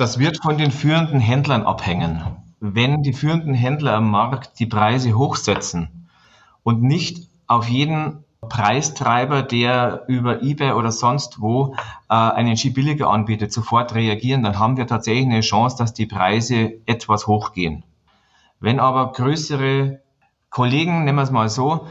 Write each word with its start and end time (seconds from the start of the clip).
Das 0.00 0.18
wird 0.18 0.42
von 0.42 0.56
den 0.56 0.70
führenden 0.70 1.20
Händlern 1.20 1.64
abhängen. 1.64 2.22
Wenn 2.58 3.02
die 3.02 3.12
führenden 3.12 3.52
Händler 3.52 3.92
am 3.96 4.10
Markt 4.10 4.58
die 4.58 4.64
Preise 4.64 5.12
hochsetzen 5.12 6.08
und 6.62 6.82
nicht 6.82 7.28
auf 7.46 7.68
jeden 7.68 8.24
Preistreiber, 8.48 9.42
der 9.42 10.04
über 10.08 10.42
eBay 10.42 10.72
oder 10.72 10.90
sonst 10.90 11.42
wo 11.42 11.74
äh, 12.08 12.14
einen 12.14 12.56
Ski 12.56 12.70
billiger 12.70 13.10
anbietet, 13.10 13.52
sofort 13.52 13.94
reagieren, 13.94 14.42
dann 14.42 14.58
haben 14.58 14.78
wir 14.78 14.86
tatsächlich 14.86 15.26
eine 15.26 15.42
Chance, 15.42 15.76
dass 15.76 15.92
die 15.92 16.06
Preise 16.06 16.78
etwas 16.86 17.26
hochgehen. 17.26 17.84
Wenn 18.58 18.80
aber 18.80 19.12
größere 19.12 20.00
Kollegen, 20.48 21.04
nennen 21.04 21.18
wir 21.18 21.24
es 21.24 21.30
mal 21.30 21.50
so, 21.50 21.88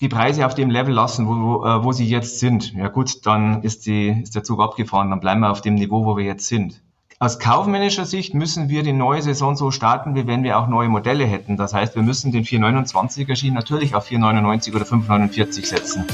die 0.00 0.08
Preise 0.08 0.46
auf 0.46 0.56
dem 0.56 0.68
Level 0.68 0.94
lassen, 0.94 1.28
wo, 1.28 1.34
wo, 1.34 1.64
äh, 1.64 1.84
wo 1.84 1.92
sie 1.92 2.08
jetzt 2.08 2.40
sind, 2.40 2.72
ja 2.72 2.88
gut, 2.88 3.24
dann 3.24 3.62
ist, 3.62 3.86
die, 3.86 4.08
ist 4.08 4.34
der 4.34 4.42
Zug 4.42 4.60
abgefahren, 4.60 5.10
dann 5.10 5.20
bleiben 5.20 5.42
wir 5.42 5.52
auf 5.52 5.60
dem 5.60 5.76
Niveau, 5.76 6.04
wo 6.04 6.16
wir 6.16 6.24
jetzt 6.24 6.48
sind. 6.48 6.82
Aus 7.22 7.38
kaufmännischer 7.38 8.04
Sicht 8.04 8.34
müssen 8.34 8.68
wir 8.68 8.82
die 8.82 8.92
neue 8.92 9.22
Saison 9.22 9.54
so 9.54 9.70
starten, 9.70 10.16
wie 10.16 10.26
wenn 10.26 10.42
wir 10.42 10.58
auch 10.58 10.66
neue 10.66 10.88
Modelle 10.88 11.24
hätten. 11.24 11.56
Das 11.56 11.72
heißt, 11.72 11.94
wir 11.94 12.02
müssen 12.02 12.32
den 12.32 12.42
429er 12.42 13.36
Ski 13.36 13.52
natürlich 13.52 13.94
auf 13.94 14.06
499 14.06 14.74
oder 14.74 14.84
549 14.84 15.68
setzen. 15.68 16.04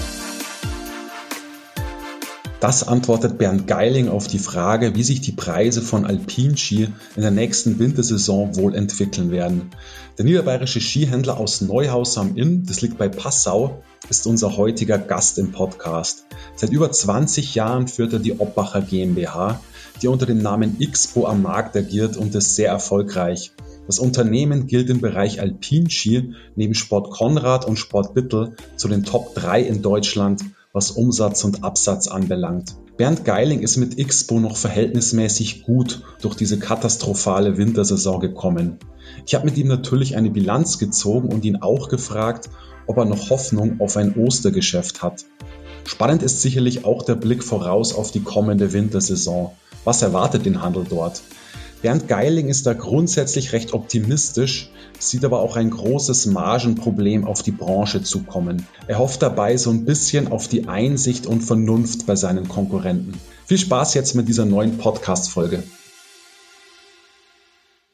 Das 2.61 2.87
antwortet 2.87 3.39
Bernd 3.39 3.67
Geiling 3.67 4.11
auf 4.11 4.27
die 4.27 4.39
Frage, 4.39 4.95
wie 4.97 5.03
sich 5.03 5.23
die 5.23 5.33
Preise 5.33 5.81
von 5.81 6.05
Alpinski 6.05 6.89
in 7.17 7.23
der 7.23 7.31
nächsten 7.31 7.79
Wintersaison 7.79 8.57
wohl 8.57 8.75
entwickeln 8.75 9.31
werden. 9.31 9.71
Der 10.19 10.27
niederbayerische 10.27 10.83
Skihändler 10.83 11.39
aus 11.39 11.63
Neuhaus 11.63 12.19
am 12.19 12.37
Inn, 12.37 12.67
das 12.67 12.83
liegt 12.83 12.99
bei 12.99 13.09
Passau, 13.09 13.83
ist 14.09 14.27
unser 14.27 14.57
heutiger 14.57 14.99
Gast 14.99 15.39
im 15.39 15.53
Podcast. 15.53 16.27
Seit 16.57 16.71
über 16.71 16.91
20 16.91 17.55
Jahren 17.55 17.89
führt 17.89 18.13
er 18.13 18.19
die 18.19 18.39
Oppacher 18.39 18.81
GmbH, 18.81 19.61
die 20.01 20.09
unter 20.09 20.27
dem 20.27 20.39
Namen 20.39 20.79
Xpo 20.79 21.27
am 21.27 21.43
Markt 21.43 21.77
agiert 21.77 22.17
und 22.17 22.35
ist 22.35 22.57
sehr 22.57 22.71
erfolgreich. 22.71 23.53
Das 23.87 23.99
Unternehmen 23.99 24.67
gilt 24.67 24.91
im 24.91 25.01
Bereich 25.01 25.41
Alpinski 25.41 26.35
neben 26.57 26.75
Sport 26.75 27.11
Konrad 27.11 27.65
und 27.65 27.79
Sport 27.79 28.15
Bittel 28.15 28.55
zu 28.77 28.89
den 28.89 29.05
Top 29.05 29.35
3 29.35 29.63
in 29.63 29.83
Deutschland, 29.83 30.43
was 30.73 30.91
Umsatz 30.91 31.45
und 31.45 31.65
Absatz 31.65 32.09
anbelangt. 32.09 32.77
Bernd 32.99 33.25
Geiling 33.25 33.61
ist 33.61 33.77
mit 33.77 33.97
Xpo 33.97 34.41
noch 34.41 34.57
verhältnismäßig 34.57 35.63
gut 35.63 36.03
durch 36.21 36.35
diese 36.35 36.59
katastrophale 36.59 37.57
Wintersaison 37.57 38.21
gekommen. 38.21 38.79
Ich 39.25 39.35
habe 39.35 39.45
mit 39.45 39.57
ihm 39.57 39.69
natürlich 39.69 40.17
eine 40.17 40.31
Bilanz 40.31 40.79
gezogen 40.79 41.33
und 41.33 41.45
ihn 41.45 41.57
auch 41.57 41.89
gefragt, 41.89 42.51
ob 42.89 42.97
er 42.97 43.05
noch 43.05 43.31
Hoffnung 43.31 43.79
auf 43.79 43.97
ein 43.97 44.15
Ostergeschäft 44.17 45.03
hat. 45.03 45.25
Spannend 45.85 46.25
ist 46.25 46.43
sicherlich 46.43 46.85
auch 46.85 47.05
der 47.05 47.15
Blick 47.15 47.45
voraus 47.45 47.95
auf 47.95 48.11
die 48.11 48.23
kommende 48.23 48.73
Wintersaison. 48.73 49.53
Was 49.85 50.03
erwartet 50.03 50.45
den 50.45 50.61
Handel 50.61 50.85
dort? 50.89 51.23
Bernd 51.81 52.09
Geiling 52.09 52.49
ist 52.49 52.67
da 52.67 52.73
grundsätzlich 52.73 53.53
recht 53.53 53.73
optimistisch, 53.73 54.73
sieht 54.99 55.25
aber 55.25 55.41
auch 55.41 55.55
ein 55.55 55.71
großes 55.71 56.27
Margenproblem 56.27 57.25
auf 57.25 57.43
die 57.45 57.53
Branche 57.53 58.03
zukommen. 58.03 58.67
Er 58.89 58.99
hofft 58.99 59.23
dabei 59.23 59.57
so 59.57 59.71
ein 59.71 59.85
bisschen 59.85 60.33
auf 60.33 60.49
die 60.49 60.67
Einsicht 60.67 61.27
und 61.27 61.43
Vernunft 61.43 62.05
bei 62.05 62.17
seinen 62.17 62.49
Konkurrenten. 62.49 63.15
Viel 63.47 63.59
Spaß 63.59 63.95
jetzt 63.95 64.17
mit 64.17 64.27
dieser 64.27 64.45
neuen 64.45 64.77
Podcast-Folge. 64.77 65.63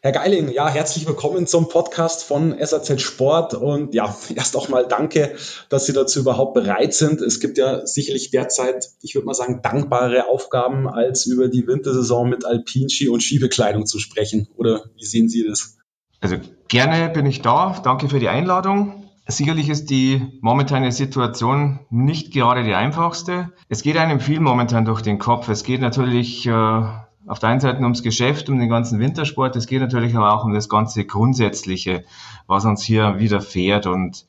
Herr 0.05 0.13
Geiling, 0.13 0.51
ja, 0.51 0.69
herzlich 0.69 1.07
willkommen 1.07 1.47
zum 1.47 1.71
Podcast 1.71 2.25
von 2.25 2.55
SAZ 2.61 3.01
Sport 3.01 3.55
und 3.55 3.95
ja, 3.95 4.15
erst 4.37 4.55
auch 4.55 4.69
mal 4.69 4.87
danke, 4.87 5.35
dass 5.71 5.87
Sie 5.87 5.95
dazu 5.95 6.21
überhaupt 6.21 6.53
bereit 6.53 6.93
sind. 6.93 7.23
Es 7.23 7.41
gibt 7.41 7.57
ja 7.57 7.87
sicherlich 7.87 8.31
derzeit, 8.31 8.91
ich 9.01 9.15
würde 9.15 9.25
mal 9.25 9.33
sagen, 9.33 9.61
dankbare 9.63 10.29
Aufgaben, 10.29 10.87
als 10.87 11.25
über 11.25 11.49
die 11.49 11.67
Wintersaison 11.67 12.29
mit 12.29 12.45
Alpinski 12.45 13.09
und 13.09 13.23
Skibekleidung 13.23 13.87
zu 13.87 13.99
sprechen. 13.99 14.47
Oder 14.59 14.85
wie 14.95 15.07
sehen 15.07 15.31
Sie 15.31 15.43
das? 15.49 15.79
Also 16.21 16.37
gerne 16.69 17.09
bin 17.09 17.25
ich 17.25 17.41
da. 17.41 17.81
Danke 17.83 18.11
für 18.11 18.19
die 18.19 18.29
Einladung. 18.29 19.09
Sicherlich 19.27 19.71
ist 19.71 19.89
die 19.89 20.39
momentane 20.43 20.93
Situation 20.93 21.81
nicht 21.89 22.31
gerade 22.31 22.63
die 22.63 22.75
einfachste. 22.75 23.53
Es 23.71 23.81
geht 23.81 23.97
einem 23.97 24.21
viel 24.21 24.41
momentan 24.41 24.85
durch 24.85 25.01
den 25.01 25.19
Kopf. 25.19 25.49
Es 25.49 25.65
geht 25.65 25.81
natürlich 25.81 26.47
äh, 26.47 26.83
auf 27.27 27.39
der 27.39 27.51
einen 27.51 27.61
Seite 27.61 27.83
ums 27.83 28.03
Geschäft, 28.03 28.49
um 28.49 28.59
den 28.59 28.69
ganzen 28.69 29.01
Wintersport. 29.01 29.57
Es 29.57 29.67
geht 29.67 29.81
natürlich 29.81 30.15
aber 30.15 30.35
auch 30.35 30.45
um 30.45 30.53
das 30.53 30.69
ganze 30.69 31.05
Grundsätzliche, 31.05 32.05
was 32.47 32.65
uns 32.65 32.83
hier 32.83 33.19
widerfährt. 33.19 33.87
Und 33.87 34.27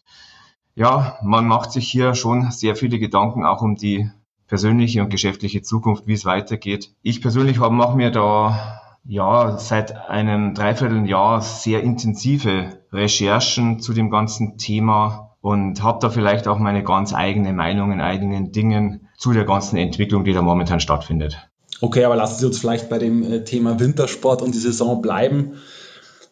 ja, 0.75 1.17
man 1.23 1.47
macht 1.47 1.71
sich 1.71 1.87
hier 1.87 2.15
schon 2.15 2.51
sehr 2.51 2.75
viele 2.75 2.99
Gedanken 2.99 3.43
auch 3.43 3.61
um 3.61 3.75
die 3.75 4.09
persönliche 4.47 5.01
und 5.01 5.09
geschäftliche 5.09 5.61
Zukunft, 5.61 6.07
wie 6.07 6.13
es 6.13 6.25
weitergeht. 6.25 6.91
Ich 7.01 7.21
persönlich 7.21 7.59
mache 7.59 7.97
mir 7.97 8.11
da 8.11 8.81
ja 9.03 9.57
seit 9.57 10.09
einem 10.09 10.53
Dreivierteljahr 10.53 11.41
sehr 11.41 11.83
intensive 11.83 12.79
Recherchen 12.91 13.79
zu 13.79 13.93
dem 13.93 14.09
ganzen 14.09 14.57
Thema 14.57 15.35
und 15.41 15.83
habe 15.83 15.99
da 16.01 16.09
vielleicht 16.09 16.47
auch 16.47 16.57
meine 16.57 16.83
ganz 16.83 17.13
eigene 17.13 17.53
Meinung 17.53 17.91
in 17.91 18.01
eigenen 18.01 18.51
Dingen 18.51 19.07
zu 19.17 19.31
der 19.31 19.45
ganzen 19.45 19.77
Entwicklung, 19.77 20.23
die 20.23 20.33
da 20.33 20.41
momentan 20.41 20.79
stattfindet. 20.79 21.49
Okay, 21.81 22.05
aber 22.05 22.15
lassen 22.15 22.39
Sie 22.39 22.45
uns 22.45 22.59
vielleicht 22.59 22.89
bei 22.89 22.99
dem 22.99 23.23
äh, 23.23 23.43
Thema 23.43 23.79
Wintersport 23.79 24.41
und 24.41 24.55
die 24.55 24.59
Saison 24.59 25.01
bleiben. 25.01 25.57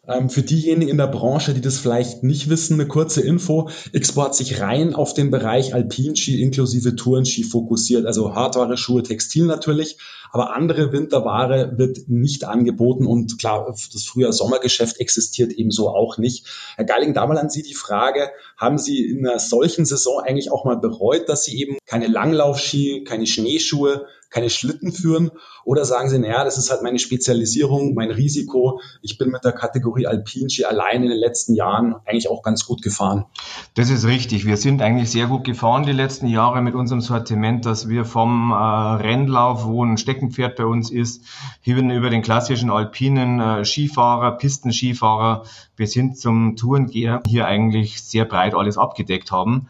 Ähm, 0.05 0.29
für 0.29 0.41
diejenigen 0.41 0.91
in 0.91 0.97
der 0.97 1.07
Branche, 1.07 1.53
die 1.53 1.61
das 1.61 1.77
vielleicht 1.77 2.23
nicht 2.23 2.49
wissen, 2.49 2.73
eine 2.73 2.87
kurze 2.87 3.21
Info. 3.21 3.69
Hat 4.17 4.35
sich 4.35 4.59
rein 4.59 4.95
auf 4.95 5.13
den 5.13 5.31
Bereich 5.31 5.73
Alpinski 5.73 6.41
inklusive 6.41 6.95
Tourenski 6.95 7.43
fokussiert, 7.43 8.05
also 8.05 8.35
Hardware, 8.35 8.75
Schuhe, 8.75 9.03
Textil 9.03 9.45
natürlich, 9.45 9.97
aber 10.31 10.55
andere 10.55 10.91
Winterware 10.91 11.77
wird 11.77 12.09
nicht 12.09 12.43
angeboten 12.43 13.05
und 13.05 13.39
klar, 13.39 13.65
das 13.69 14.03
Frühjahr-Sommergeschäft 14.03 14.99
existiert 14.99 15.53
ebenso 15.53 15.89
auch 15.89 16.17
nicht. 16.17 16.47
Herr 16.75 16.85
Geiling, 16.85 17.13
da 17.13 17.25
mal 17.27 17.37
an 17.37 17.49
Sie 17.49 17.61
die 17.61 17.75
Frage, 17.75 18.29
haben 18.57 18.77
Sie 18.77 19.05
in 19.05 19.25
einer 19.25 19.39
solchen 19.39 19.85
Saison 19.85 20.21
eigentlich 20.21 20.51
auch 20.51 20.65
mal 20.65 20.77
bereut, 20.77 21.29
dass 21.29 21.45
Sie 21.45 21.57
eben 21.61 21.77
keine 21.85 22.07
Langlaufski, 22.07 23.03
keine 23.05 23.27
Schneeschuhe, 23.27 24.05
keine 24.33 24.49
Schlitten 24.49 24.91
führen? 24.91 25.31
Oder 25.63 25.85
sagen 25.85 26.09
Sie, 26.09 26.19
naja, 26.19 26.43
das 26.43 26.57
ist 26.57 26.71
halt 26.71 26.81
meine 26.81 26.99
Spezialisierung, 26.99 27.93
mein 27.93 28.11
Risiko. 28.11 28.81
Ich 29.01 29.17
bin 29.17 29.29
mit 29.29 29.45
der 29.45 29.53
Kategorie 29.53 30.07
Alpinski 30.07 30.65
allein 30.65 31.03
in 31.03 31.09
den 31.09 31.19
letzten 31.19 31.53
Jahren 31.53 31.95
eigentlich 32.05 32.29
auch 32.29 32.43
ganz 32.43 32.65
gut 32.65 32.81
gefahren. 32.81 33.25
Das 33.75 33.89
ist 33.89 34.05
richtig. 34.05 34.45
Wir 34.45 34.57
sind 34.57 34.81
eigentlich 34.81 35.11
sehr 35.11 35.27
gut 35.27 35.45
gefahren 35.45 35.85
die 35.85 35.93
letzten 35.93 36.27
Jahre 36.27 36.61
mit 36.61 36.75
unserem 36.75 37.01
Sortiment, 37.01 37.65
dass 37.65 37.87
wir 37.87 38.03
vom 38.03 38.51
äh, 38.51 38.55
Rennlauf, 38.55 39.65
wo 39.65 39.85
ein 39.85 39.97
Steckenpferd 39.97 40.57
bei 40.57 40.65
uns 40.65 40.91
ist, 40.91 41.23
hin 41.61 41.89
über 41.91 42.09
den 42.09 42.23
klassischen 42.23 42.69
alpinen 42.69 43.39
äh, 43.39 43.63
Skifahrer, 43.63 44.37
Pistenskifahrer 44.37 45.43
bis 45.75 45.93
hin 45.93 46.15
zum 46.15 46.55
Tourengeher 46.55 47.21
hier 47.27 47.45
eigentlich 47.45 48.01
sehr 48.01 48.25
breit 48.25 48.55
alles 48.55 48.77
abgedeckt 48.77 49.31
haben. 49.31 49.67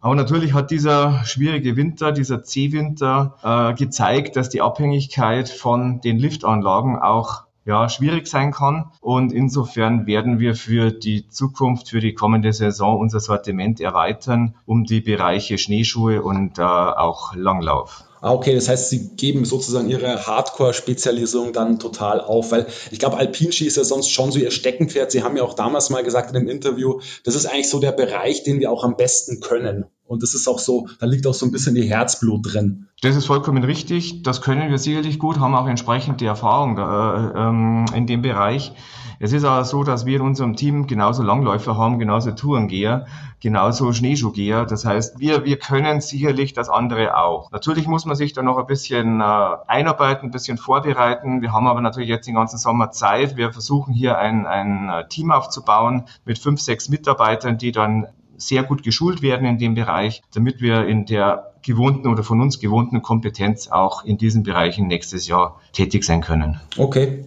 Aber 0.00 0.14
natürlich 0.14 0.54
hat 0.54 0.70
dieser 0.70 1.24
schwierige 1.24 1.76
Winter, 1.76 2.12
dieser 2.12 2.44
C-Winter 2.44 3.34
äh, 3.42 3.74
gezeigt, 3.74 4.36
dass 4.36 4.48
die 4.48 4.60
Abhängigkeit 4.60 5.48
von 5.48 6.00
den 6.00 6.18
Liftanlagen 6.18 6.96
auch 6.96 7.48
ja, 7.64 7.88
schwierig 7.88 8.26
sein 8.28 8.50
kann. 8.52 8.90
Und 9.00 9.32
insofern 9.32 10.06
werden 10.06 10.38
wir 10.38 10.54
für 10.54 10.90
die 10.90 11.28
Zukunft, 11.28 11.90
für 11.90 12.00
die 12.00 12.14
kommende 12.14 12.52
Saison 12.52 12.98
unser 12.98 13.20
Sortiment 13.20 13.80
erweitern 13.80 14.54
um 14.64 14.84
die 14.84 15.00
Bereiche 15.00 15.58
Schneeschuhe 15.58 16.22
und 16.22 16.58
äh, 16.58 16.62
auch 16.62 17.34
Langlauf. 17.34 18.07
Ah, 18.20 18.32
okay, 18.32 18.54
das 18.54 18.68
heißt, 18.68 18.90
Sie 18.90 19.10
geben 19.16 19.44
sozusagen 19.44 19.88
Ihre 19.88 20.26
Hardcore-Spezialisierung 20.26 21.52
dann 21.52 21.78
total 21.78 22.20
auf, 22.20 22.50
weil 22.50 22.66
ich 22.90 22.98
glaube, 22.98 23.16
Alpinski 23.16 23.66
ist 23.66 23.76
ja 23.76 23.84
sonst 23.84 24.10
schon 24.10 24.32
so 24.32 24.38
Ihr 24.38 24.50
Steckenpferd. 24.50 25.10
Sie 25.10 25.22
haben 25.22 25.36
ja 25.36 25.42
auch 25.44 25.54
damals 25.54 25.90
mal 25.90 26.02
gesagt 26.02 26.30
in 26.30 26.36
einem 26.36 26.48
Interview, 26.48 27.00
das 27.24 27.34
ist 27.34 27.46
eigentlich 27.46 27.68
so 27.68 27.78
der 27.78 27.92
Bereich, 27.92 28.42
den 28.42 28.60
wir 28.60 28.70
auch 28.72 28.84
am 28.84 28.96
besten 28.96 29.40
können. 29.40 29.86
Und 30.08 30.22
das 30.22 30.34
ist 30.34 30.48
auch 30.48 30.58
so, 30.58 30.88
da 30.98 31.06
liegt 31.06 31.26
auch 31.26 31.34
so 31.34 31.46
ein 31.46 31.52
bisschen 31.52 31.76
Ihr 31.76 31.84
Herzblut 31.84 32.52
drin. 32.52 32.88
Das 33.02 33.14
ist 33.14 33.26
vollkommen 33.26 33.62
richtig. 33.62 34.22
Das 34.22 34.40
können 34.40 34.70
wir 34.70 34.78
sicherlich 34.78 35.18
gut, 35.18 35.38
haben 35.38 35.54
auch 35.54 35.68
entsprechend 35.68 36.20
die 36.20 36.26
Erfahrung 36.26 36.78
äh, 36.78 36.82
ähm, 36.82 37.84
in 37.94 38.06
dem 38.06 38.22
Bereich. 38.22 38.72
Es 39.20 39.32
ist 39.32 39.44
aber 39.44 39.64
so, 39.64 39.82
dass 39.82 40.06
wir 40.06 40.16
in 40.16 40.22
unserem 40.22 40.54
Team 40.54 40.86
genauso 40.86 41.22
Langläufer 41.22 41.76
haben, 41.76 41.98
genauso 41.98 42.30
Tourengeher, 42.30 43.06
genauso 43.40 43.92
Schneeschuhgeher. 43.92 44.64
Das 44.64 44.84
heißt, 44.84 45.18
wir, 45.18 45.44
wir 45.44 45.58
können 45.58 46.00
sicherlich 46.00 46.52
das 46.52 46.68
andere 46.68 47.16
auch. 47.18 47.50
Natürlich 47.50 47.88
muss 47.88 48.04
man 48.04 48.16
sich 48.16 48.32
da 48.32 48.42
noch 48.42 48.58
ein 48.58 48.66
bisschen 48.66 49.20
äh, 49.20 49.24
einarbeiten, 49.66 50.28
ein 50.28 50.30
bisschen 50.30 50.56
vorbereiten. 50.56 51.42
Wir 51.42 51.52
haben 51.52 51.66
aber 51.66 51.80
natürlich 51.80 52.08
jetzt 52.08 52.28
den 52.28 52.36
ganzen 52.36 52.58
Sommer 52.58 52.92
Zeit. 52.92 53.36
Wir 53.36 53.52
versuchen 53.52 53.92
hier 53.92 54.18
ein, 54.18 54.46
ein 54.46 54.88
äh, 54.88 55.08
Team 55.08 55.32
aufzubauen 55.32 56.04
mit 56.24 56.38
fünf, 56.38 56.60
sechs 56.60 56.88
Mitarbeitern, 56.88 57.58
die 57.58 57.72
dann 57.72 58.06
sehr 58.38 58.62
gut 58.62 58.82
geschult 58.82 59.20
werden 59.20 59.46
in 59.46 59.58
dem 59.58 59.74
Bereich, 59.74 60.22
damit 60.32 60.60
wir 60.60 60.86
in 60.86 61.04
der 61.04 61.52
gewohnten 61.62 62.08
oder 62.08 62.22
von 62.22 62.40
uns 62.40 62.58
gewohnten 62.58 63.02
Kompetenz 63.02 63.68
auch 63.68 64.04
in 64.04 64.16
diesen 64.16 64.42
Bereichen 64.42 64.86
nächstes 64.86 65.26
Jahr 65.26 65.60
tätig 65.72 66.04
sein 66.04 66.22
können. 66.22 66.60
Okay, 66.76 67.24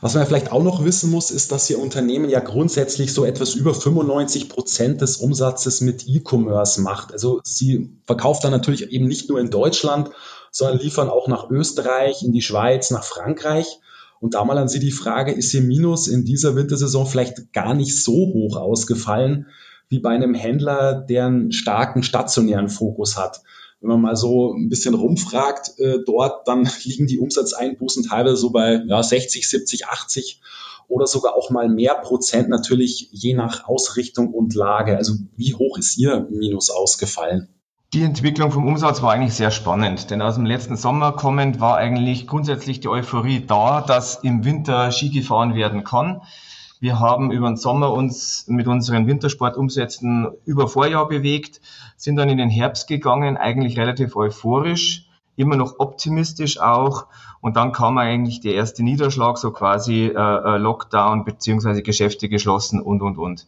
was 0.00 0.14
man 0.14 0.26
vielleicht 0.26 0.52
auch 0.52 0.62
noch 0.62 0.84
wissen 0.84 1.10
muss, 1.10 1.30
ist, 1.30 1.52
dass 1.52 1.70
Ihr 1.70 1.78
Unternehmen 1.78 2.28
ja 2.28 2.40
grundsätzlich 2.40 3.12
so 3.12 3.24
etwas 3.24 3.54
über 3.54 3.74
95 3.74 4.48
Prozent 4.48 5.00
des 5.00 5.16
Umsatzes 5.16 5.80
mit 5.80 6.06
E-Commerce 6.06 6.80
macht. 6.80 7.12
Also 7.12 7.40
Sie 7.44 7.90
verkauft 8.04 8.44
dann 8.44 8.50
natürlich 8.50 8.90
eben 8.90 9.06
nicht 9.06 9.28
nur 9.28 9.40
in 9.40 9.50
Deutschland, 9.50 10.10
sondern 10.50 10.78
liefern 10.78 11.08
auch 11.08 11.28
nach 11.28 11.50
Österreich, 11.50 12.22
in 12.22 12.32
die 12.32 12.42
Schweiz, 12.42 12.90
nach 12.90 13.04
Frankreich. 13.04 13.78
Und 14.20 14.34
da 14.34 14.44
mal 14.44 14.58
an 14.58 14.68
Sie 14.68 14.80
die 14.80 14.92
Frage, 14.92 15.32
ist 15.32 15.52
Ihr 15.54 15.62
Minus 15.62 16.08
in 16.08 16.24
dieser 16.24 16.56
Wintersaison 16.56 17.06
vielleicht 17.06 17.52
gar 17.52 17.74
nicht 17.74 18.02
so 18.02 18.12
hoch 18.12 18.56
ausgefallen 18.56 19.46
wie 19.88 20.00
bei 20.00 20.10
einem 20.10 20.34
Händler, 20.34 20.94
der 20.94 21.26
einen 21.26 21.52
starken 21.52 22.02
stationären 22.02 22.68
Fokus 22.68 23.16
hat? 23.16 23.42
Wenn 23.80 23.90
man 23.90 24.00
mal 24.00 24.16
so 24.16 24.54
ein 24.54 24.68
bisschen 24.68 24.94
rumfragt 24.94 25.78
äh, 25.78 25.98
dort, 26.04 26.48
dann 26.48 26.68
liegen 26.84 27.06
die 27.06 27.18
Umsatzeinbußen 27.18 28.04
teilweise 28.04 28.36
so 28.36 28.50
bei 28.50 28.82
ja, 28.86 29.02
60, 29.02 29.48
70, 29.48 29.86
80 29.86 30.40
oder 30.88 31.06
sogar 31.06 31.34
auch 31.34 31.50
mal 31.50 31.68
mehr 31.68 31.94
Prozent 31.94 32.48
natürlich 32.48 33.08
je 33.12 33.34
nach 33.34 33.66
Ausrichtung 33.66 34.32
und 34.32 34.54
Lage. 34.54 34.96
Also 34.96 35.14
wie 35.36 35.54
hoch 35.54 35.78
ist 35.78 35.98
Ihr 35.98 36.26
Minus 36.30 36.70
ausgefallen? 36.70 37.48
Die 37.92 38.02
Entwicklung 38.02 38.50
vom 38.50 38.66
Umsatz 38.66 39.00
war 39.00 39.12
eigentlich 39.12 39.34
sehr 39.34 39.50
spannend, 39.50 40.10
denn 40.10 40.20
aus 40.20 40.34
dem 40.34 40.44
letzten 40.44 40.76
Sommer 40.76 41.12
kommend 41.12 41.60
war 41.60 41.76
eigentlich 41.76 42.26
grundsätzlich 42.26 42.80
die 42.80 42.88
Euphorie 42.88 43.44
da, 43.46 43.80
dass 43.80 44.22
im 44.22 44.44
Winter 44.44 44.90
Ski 44.90 45.08
gefahren 45.10 45.54
werden 45.54 45.84
kann. 45.84 46.20
Wir 46.80 47.00
haben 47.00 47.30
über 47.30 47.48
den 47.48 47.56
Sommer 47.56 47.92
uns 47.92 48.46
mit 48.48 48.66
unseren 48.66 49.06
Wintersportumsätzen 49.06 50.28
über 50.44 50.68
Vorjahr 50.68 51.08
bewegt, 51.08 51.60
sind 51.96 52.16
dann 52.16 52.28
in 52.28 52.38
den 52.38 52.50
Herbst 52.50 52.86
gegangen, 52.86 53.36
eigentlich 53.36 53.78
relativ 53.78 54.14
euphorisch, 54.16 55.08
immer 55.36 55.56
noch 55.56 55.78
optimistisch 55.78 56.60
auch. 56.60 57.06
Und 57.40 57.56
dann 57.56 57.72
kam 57.72 57.96
eigentlich 57.98 58.40
der 58.40 58.54
erste 58.54 58.82
Niederschlag, 58.82 59.38
so 59.38 59.52
quasi 59.52 60.06
äh, 60.06 60.10
äh 60.12 60.58
Lockdown 60.58 61.24
beziehungsweise 61.24 61.82
Geschäfte 61.82 62.28
geschlossen 62.28 62.80
und, 62.80 63.02
und, 63.02 63.18
und. 63.18 63.46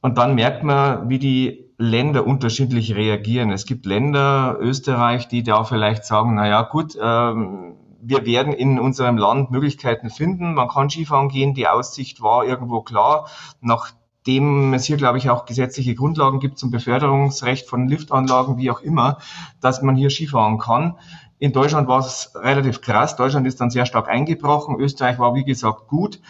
Und 0.00 0.18
dann 0.18 0.34
merkt 0.34 0.62
man, 0.64 1.08
wie 1.08 1.18
die 1.18 1.64
Länder 1.78 2.26
unterschiedlich 2.26 2.94
reagieren. 2.94 3.50
Es 3.50 3.66
gibt 3.66 3.86
Länder, 3.86 4.58
Österreich, 4.60 5.28
die 5.28 5.42
da 5.42 5.64
vielleicht 5.64 6.04
sagen, 6.04 6.34
na 6.34 6.46
ja, 6.46 6.62
gut, 6.62 6.96
ähm, 7.02 7.74
wir 8.06 8.26
werden 8.26 8.52
in 8.52 8.78
unserem 8.78 9.16
Land 9.16 9.50
Möglichkeiten 9.50 10.10
finden. 10.10 10.54
Man 10.54 10.68
kann 10.68 10.90
Skifahren 10.90 11.28
gehen. 11.28 11.54
Die 11.54 11.66
Aussicht 11.66 12.20
war 12.22 12.44
irgendwo 12.44 12.82
klar. 12.82 13.28
Nachdem 13.60 14.74
es 14.74 14.84
hier, 14.84 14.96
glaube 14.96 15.18
ich, 15.18 15.30
auch 15.30 15.46
gesetzliche 15.46 15.94
Grundlagen 15.94 16.38
gibt 16.38 16.58
zum 16.58 16.70
Beförderungsrecht 16.70 17.68
von 17.68 17.88
Liftanlagen, 17.88 18.58
wie 18.58 18.70
auch 18.70 18.80
immer, 18.80 19.18
dass 19.60 19.82
man 19.82 19.96
hier 19.96 20.10
Skifahren 20.10 20.58
kann. 20.58 20.98
In 21.38 21.52
Deutschland 21.52 21.88
war 21.88 22.00
es 22.00 22.32
relativ 22.34 22.80
krass. 22.80 23.16
Deutschland 23.16 23.46
ist 23.46 23.60
dann 23.60 23.70
sehr 23.70 23.86
stark 23.86 24.08
eingebrochen. 24.08 24.76
Österreich 24.78 25.18
war, 25.18 25.34
wie 25.34 25.44
gesagt, 25.44 25.88
gut. 25.88 26.20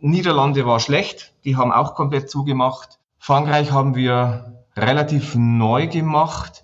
Niederlande 0.00 0.66
war 0.66 0.80
schlecht. 0.80 1.34
Die 1.44 1.56
haben 1.56 1.72
auch 1.72 1.94
komplett 1.94 2.30
zugemacht. 2.30 2.98
Frankreich 3.18 3.72
haben 3.72 3.94
wir 3.94 4.64
relativ 4.76 5.34
neu 5.34 5.86
gemacht 5.86 6.63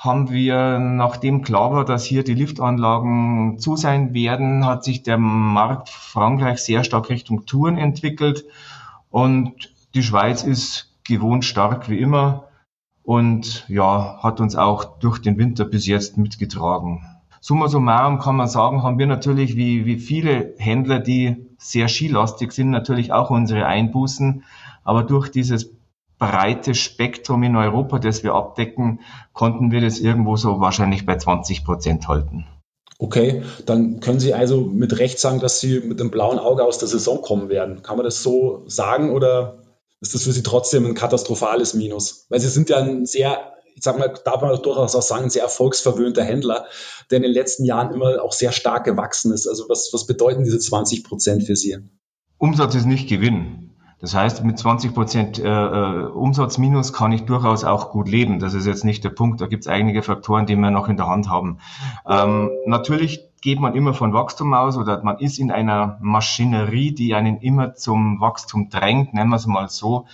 haben 0.00 0.30
wir, 0.30 0.78
nachdem 0.78 1.42
klar 1.42 1.72
war, 1.72 1.84
dass 1.84 2.06
hier 2.06 2.24
die 2.24 2.32
Liftanlagen 2.32 3.58
zu 3.58 3.76
sein 3.76 4.14
werden, 4.14 4.64
hat 4.64 4.82
sich 4.82 5.02
der 5.02 5.18
Markt 5.18 5.90
Frankreich 5.90 6.60
sehr 6.60 6.84
stark 6.84 7.10
Richtung 7.10 7.44
Touren 7.44 7.76
entwickelt 7.76 8.46
und 9.10 9.74
die 9.94 10.02
Schweiz 10.02 10.42
ist 10.42 10.96
gewohnt 11.04 11.44
stark 11.44 11.90
wie 11.90 11.98
immer 11.98 12.44
und 13.02 13.66
ja, 13.68 14.18
hat 14.22 14.40
uns 14.40 14.56
auch 14.56 14.98
durch 15.00 15.18
den 15.18 15.36
Winter 15.36 15.66
bis 15.66 15.86
jetzt 15.86 16.16
mitgetragen. 16.16 17.04
Summa 17.42 17.68
summarum 17.68 18.20
kann 18.20 18.36
man 18.36 18.48
sagen, 18.48 18.82
haben 18.82 18.98
wir 18.98 19.06
natürlich 19.06 19.54
wie, 19.54 19.84
wie 19.84 19.98
viele 19.98 20.54
Händler, 20.56 20.98
die 20.98 21.46
sehr 21.58 21.88
skilastig 21.88 22.52
sind, 22.52 22.70
natürlich 22.70 23.12
auch 23.12 23.28
unsere 23.28 23.66
Einbußen. 23.66 24.44
Aber 24.82 25.02
durch 25.02 25.28
dieses 25.28 25.70
breite 26.20 26.74
Spektrum 26.74 27.42
in 27.42 27.56
Europa, 27.56 27.98
das 27.98 28.22
wir 28.22 28.34
abdecken, 28.34 29.00
konnten 29.32 29.72
wir 29.72 29.80
das 29.80 29.98
irgendwo 29.98 30.36
so 30.36 30.60
wahrscheinlich 30.60 31.04
bei 31.04 31.16
20 31.16 31.64
Prozent 31.64 32.06
halten. 32.06 32.46
Okay, 32.98 33.42
dann 33.64 34.00
können 34.00 34.20
Sie 34.20 34.34
also 34.34 34.60
mit 34.60 34.98
Recht 34.98 35.18
sagen, 35.18 35.40
dass 35.40 35.58
Sie 35.58 35.80
mit 35.80 35.98
dem 35.98 36.10
blauen 36.10 36.38
Auge 36.38 36.64
aus 36.64 36.78
der 36.78 36.86
Saison 36.86 37.22
kommen 37.22 37.48
werden. 37.48 37.82
Kann 37.82 37.96
man 37.96 38.04
das 38.04 38.22
so 38.22 38.62
sagen 38.66 39.10
oder 39.10 39.62
ist 40.02 40.14
das 40.14 40.24
für 40.24 40.32
Sie 40.32 40.42
trotzdem 40.42 40.84
ein 40.84 40.94
katastrophales 40.94 41.72
Minus? 41.72 42.26
Weil 42.28 42.40
Sie 42.40 42.48
sind 42.48 42.68
ja 42.68 42.76
ein 42.76 43.06
sehr, 43.06 43.54
ich 43.74 43.82
sag 43.82 43.98
mal, 43.98 44.12
darf 44.22 44.42
man 44.42 44.60
durchaus 44.62 44.94
auch 44.94 45.02
sagen, 45.02 45.24
ein 45.24 45.30
sehr 45.30 45.42
erfolgsverwöhnter 45.42 46.22
Händler, 46.22 46.66
der 47.10 47.16
in 47.16 47.22
den 47.22 47.32
letzten 47.32 47.64
Jahren 47.64 47.94
immer 47.94 48.22
auch 48.22 48.32
sehr 48.32 48.52
stark 48.52 48.84
gewachsen 48.84 49.32
ist. 49.32 49.46
Also 49.46 49.70
was, 49.70 49.88
was 49.94 50.06
bedeuten 50.06 50.44
diese 50.44 50.58
20 50.58 51.02
Prozent 51.02 51.44
für 51.44 51.56
Sie? 51.56 51.78
Umsatz 52.36 52.74
ist 52.74 52.86
nicht 52.86 53.08
Gewinn. 53.08 53.69
Das 54.00 54.14
heißt, 54.14 54.44
mit 54.44 54.58
20 54.58 54.94
Prozent 54.94 55.38
äh, 55.38 55.46
äh, 55.46 56.06
Umsatzminus 56.06 56.94
kann 56.94 57.12
ich 57.12 57.24
durchaus 57.24 57.64
auch 57.64 57.90
gut 57.90 58.08
leben. 58.08 58.38
Das 58.38 58.54
ist 58.54 58.66
jetzt 58.66 58.84
nicht 58.84 59.04
der 59.04 59.10
Punkt. 59.10 59.40
Da 59.42 59.46
gibt 59.46 59.64
es 59.64 59.68
einige 59.68 60.02
Faktoren, 60.02 60.46
die 60.46 60.56
wir 60.56 60.70
noch 60.70 60.88
in 60.88 60.96
der 60.96 61.06
Hand 61.06 61.28
haben. 61.28 61.58
Ähm, 62.06 62.50
natürlich 62.64 63.20
geht 63.42 63.60
man 63.60 63.74
immer 63.74 63.92
von 63.92 64.14
Wachstum 64.14 64.54
aus 64.54 64.78
oder 64.78 65.02
man 65.02 65.18
ist 65.18 65.38
in 65.38 65.50
einer 65.50 65.98
Maschinerie, 66.00 66.92
die 66.92 67.14
einen 67.14 67.38
immer 67.38 67.74
zum 67.74 68.20
Wachstum 68.20 68.70
drängt, 68.70 69.12
nennen 69.12 69.30
wir 69.30 69.36
es 69.36 69.46
mal 69.46 69.68
so. 69.68 70.06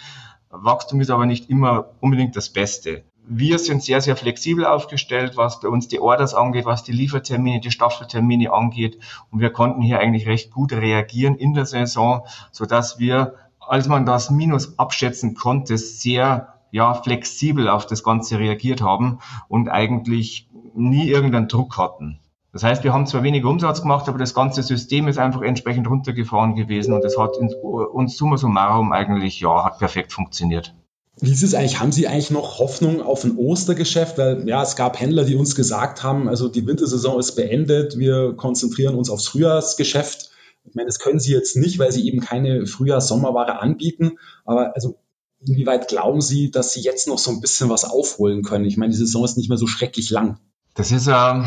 Wachstum 0.50 1.00
ist 1.00 1.10
aber 1.10 1.26
nicht 1.26 1.48
immer 1.48 1.90
unbedingt 2.00 2.36
das 2.36 2.50
Beste. 2.52 3.04
Wir 3.28 3.58
sind 3.58 3.82
sehr, 3.82 4.00
sehr 4.00 4.16
flexibel 4.16 4.64
aufgestellt, 4.64 5.36
was 5.36 5.58
bei 5.58 5.68
uns 5.68 5.88
die 5.88 5.98
Orders 5.98 6.34
angeht, 6.34 6.64
was 6.64 6.84
die 6.84 6.92
Liefertermine, 6.92 7.58
die 7.58 7.72
Staffeltermine 7.72 8.52
angeht. 8.52 8.98
Und 9.32 9.40
wir 9.40 9.50
konnten 9.50 9.82
hier 9.82 9.98
eigentlich 9.98 10.28
recht 10.28 10.52
gut 10.52 10.72
reagieren 10.72 11.34
in 11.34 11.52
der 11.52 11.66
Saison, 11.66 12.24
so 12.52 12.66
dass 12.66 13.00
wir 13.00 13.34
als 13.68 13.88
man 13.88 14.06
das 14.06 14.30
Minus 14.30 14.78
abschätzen 14.78 15.34
konnte, 15.34 15.78
sehr 15.78 16.54
ja, 16.70 16.94
flexibel 16.94 17.68
auf 17.68 17.86
das 17.86 18.02
Ganze 18.02 18.38
reagiert 18.38 18.82
haben 18.82 19.18
und 19.48 19.68
eigentlich 19.68 20.48
nie 20.74 21.08
irgendeinen 21.08 21.48
Druck 21.48 21.78
hatten. 21.78 22.18
Das 22.52 22.62
heißt, 22.62 22.84
wir 22.84 22.92
haben 22.92 23.06
zwar 23.06 23.22
weniger 23.22 23.50
Umsatz 23.50 23.82
gemacht, 23.82 24.08
aber 24.08 24.18
das 24.18 24.32
ganze 24.32 24.62
System 24.62 25.08
ist 25.08 25.18
einfach 25.18 25.42
entsprechend 25.42 25.88
runtergefahren 25.88 26.54
gewesen 26.54 26.94
und 26.94 27.04
es 27.04 27.18
hat 27.18 27.36
uns 27.36 28.16
summa 28.16 28.38
summarum 28.38 28.92
eigentlich, 28.92 29.40
ja, 29.40 29.64
hat 29.64 29.78
perfekt 29.78 30.12
funktioniert. 30.12 30.72
Wie 31.20 31.32
ist 31.32 31.42
es 31.42 31.54
eigentlich? 31.54 31.80
Haben 31.80 31.92
Sie 31.92 32.08
eigentlich 32.08 32.30
noch 32.30 32.58
Hoffnung 32.58 33.00
auf 33.00 33.24
ein 33.24 33.36
Ostergeschäft? 33.36 34.18
Weil 34.18 34.46
ja, 34.46 34.62
es 34.62 34.76
gab 34.76 35.00
Händler, 35.00 35.24
die 35.24 35.34
uns 35.34 35.54
gesagt 35.54 36.02
haben, 36.02 36.28
also 36.28 36.48
die 36.48 36.66
Wintersaison 36.66 37.18
ist 37.18 37.36
beendet, 37.36 37.98
wir 37.98 38.34
konzentrieren 38.34 38.94
uns 38.94 39.08
aufs 39.08 39.28
Frühjahrsgeschäft. 39.28 40.30
Ich 40.68 40.74
meine, 40.74 40.86
das 40.86 40.98
können 40.98 41.18
sie 41.18 41.32
jetzt 41.32 41.56
nicht, 41.56 41.78
weil 41.78 41.92
sie 41.92 42.06
eben 42.06 42.20
keine 42.20 42.66
Frühjahr-Sommerware 42.66 43.60
anbieten. 43.60 44.18
Aber 44.44 44.74
also 44.74 44.96
inwieweit 45.40 45.88
glauben 45.88 46.20
Sie, 46.20 46.50
dass 46.50 46.72
Sie 46.72 46.80
jetzt 46.80 47.08
noch 47.08 47.18
so 47.18 47.30
ein 47.30 47.40
bisschen 47.40 47.70
was 47.70 47.84
aufholen 47.84 48.42
können? 48.42 48.64
Ich 48.64 48.76
meine, 48.76 48.90
die 48.90 48.98
Saison 48.98 49.24
ist 49.24 49.36
nicht 49.36 49.48
mehr 49.48 49.58
so 49.58 49.66
schrecklich 49.66 50.10
lang. 50.10 50.38
Das 50.74 50.92
ist 50.92 51.08
eine 51.08 51.46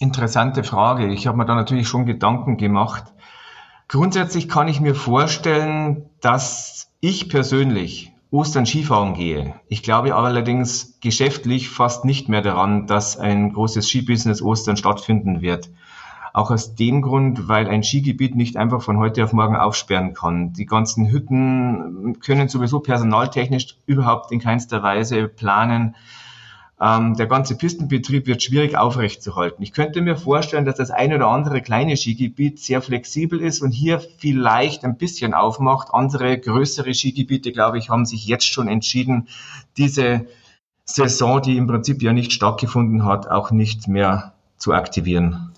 interessante 0.00 0.64
Frage. 0.64 1.12
Ich 1.12 1.26
habe 1.26 1.36
mir 1.36 1.46
da 1.46 1.54
natürlich 1.54 1.88
schon 1.88 2.06
Gedanken 2.06 2.56
gemacht. 2.56 3.04
Grundsätzlich 3.88 4.48
kann 4.48 4.68
ich 4.68 4.80
mir 4.80 4.94
vorstellen, 4.94 6.08
dass 6.20 6.88
ich 7.00 7.28
persönlich 7.28 8.12
Ostern 8.30 8.64
Skifahren 8.64 9.14
gehe. 9.14 9.54
Ich 9.68 9.82
glaube 9.82 10.14
allerdings 10.14 10.98
geschäftlich 11.00 11.68
fast 11.68 12.04
nicht 12.04 12.28
mehr 12.28 12.42
daran, 12.42 12.86
dass 12.86 13.18
ein 13.18 13.52
großes 13.52 13.88
Skibusiness 13.88 14.42
Ostern 14.42 14.76
stattfinden 14.76 15.40
wird. 15.40 15.70
Auch 16.32 16.50
aus 16.50 16.74
dem 16.74 17.02
Grund, 17.02 17.48
weil 17.48 17.68
ein 17.68 17.82
Skigebiet 17.82 18.34
nicht 18.34 18.56
einfach 18.56 18.82
von 18.82 18.98
heute 18.98 19.24
auf 19.24 19.32
morgen 19.32 19.56
aufsperren 19.56 20.14
kann. 20.14 20.52
Die 20.52 20.66
ganzen 20.66 21.10
Hütten 21.10 22.18
können 22.20 22.48
sowieso 22.48 22.80
personaltechnisch 22.80 23.76
überhaupt 23.86 24.30
in 24.30 24.40
keinster 24.40 24.82
Weise 24.82 25.28
planen. 25.28 25.96
Ähm, 26.80 27.14
der 27.14 27.26
ganze 27.26 27.56
Pistenbetrieb 27.56 28.26
wird 28.26 28.42
schwierig 28.42 28.76
aufrechtzuerhalten. 28.78 29.62
Ich 29.62 29.72
könnte 29.72 30.00
mir 30.00 30.16
vorstellen, 30.16 30.64
dass 30.64 30.76
das 30.76 30.90
eine 30.90 31.16
oder 31.16 31.26
andere 31.26 31.60
kleine 31.60 31.96
Skigebiet 31.96 32.58
sehr 32.58 32.80
flexibel 32.80 33.40
ist 33.40 33.60
und 33.60 33.72
hier 33.72 34.00
vielleicht 34.00 34.84
ein 34.84 34.96
bisschen 34.96 35.34
aufmacht. 35.34 35.88
Andere 35.92 36.38
größere 36.38 36.94
Skigebiete, 36.94 37.52
glaube 37.52 37.78
ich, 37.78 37.90
haben 37.90 38.06
sich 38.06 38.24
jetzt 38.26 38.46
schon 38.46 38.66
entschieden, 38.66 39.28
diese 39.76 40.26
Saison, 40.84 41.42
die 41.42 41.58
im 41.58 41.66
Prinzip 41.66 42.02
ja 42.02 42.14
nicht 42.14 42.32
stattgefunden 42.32 43.04
hat, 43.04 43.28
auch 43.28 43.50
nicht 43.50 43.86
mehr 43.86 44.32
zu 44.60 44.72
aktivieren. 44.72 45.50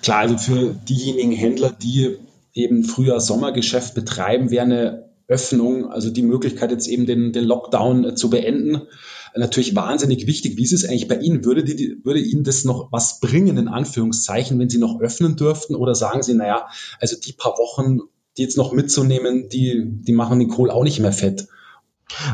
Klar, 0.00 0.20
also 0.20 0.38
für 0.38 0.74
diejenigen 0.88 1.32
Händler, 1.32 1.70
die 1.70 2.16
eben 2.54 2.84
früher 2.84 3.20
Sommergeschäft 3.20 3.94
betreiben, 3.94 4.50
wäre 4.50 4.64
eine 4.64 5.04
Öffnung, 5.26 5.90
also 5.90 6.10
die 6.10 6.22
Möglichkeit 6.22 6.70
jetzt 6.70 6.86
eben 6.86 7.06
den, 7.06 7.32
den 7.32 7.44
Lockdown 7.44 8.04
äh, 8.04 8.14
zu 8.14 8.30
beenden, 8.30 8.82
natürlich 9.36 9.74
wahnsinnig 9.74 10.26
wichtig. 10.26 10.56
Wie 10.56 10.62
ist 10.62 10.72
es 10.72 10.84
eigentlich 10.84 11.08
bei 11.08 11.16
Ihnen? 11.16 11.44
Würde, 11.44 11.64
die, 11.64 11.98
würde 12.04 12.20
Ihnen 12.20 12.44
das 12.44 12.64
noch 12.64 12.92
was 12.92 13.20
bringen, 13.20 13.56
in 13.56 13.68
Anführungszeichen, 13.68 14.58
wenn 14.58 14.70
Sie 14.70 14.78
noch 14.78 15.00
öffnen 15.00 15.36
dürften? 15.36 15.74
Oder 15.74 15.94
sagen 15.94 16.22
Sie, 16.22 16.34
naja, 16.34 16.66
also 17.00 17.16
die 17.18 17.32
paar 17.32 17.58
Wochen, 17.58 18.00
die 18.36 18.42
jetzt 18.42 18.56
noch 18.56 18.72
mitzunehmen, 18.72 19.48
die, 19.48 19.82
die 19.86 20.12
machen 20.12 20.38
den 20.38 20.48
Kohl 20.48 20.70
auch 20.70 20.84
nicht 20.84 21.00
mehr 21.00 21.12
fett? 21.12 21.48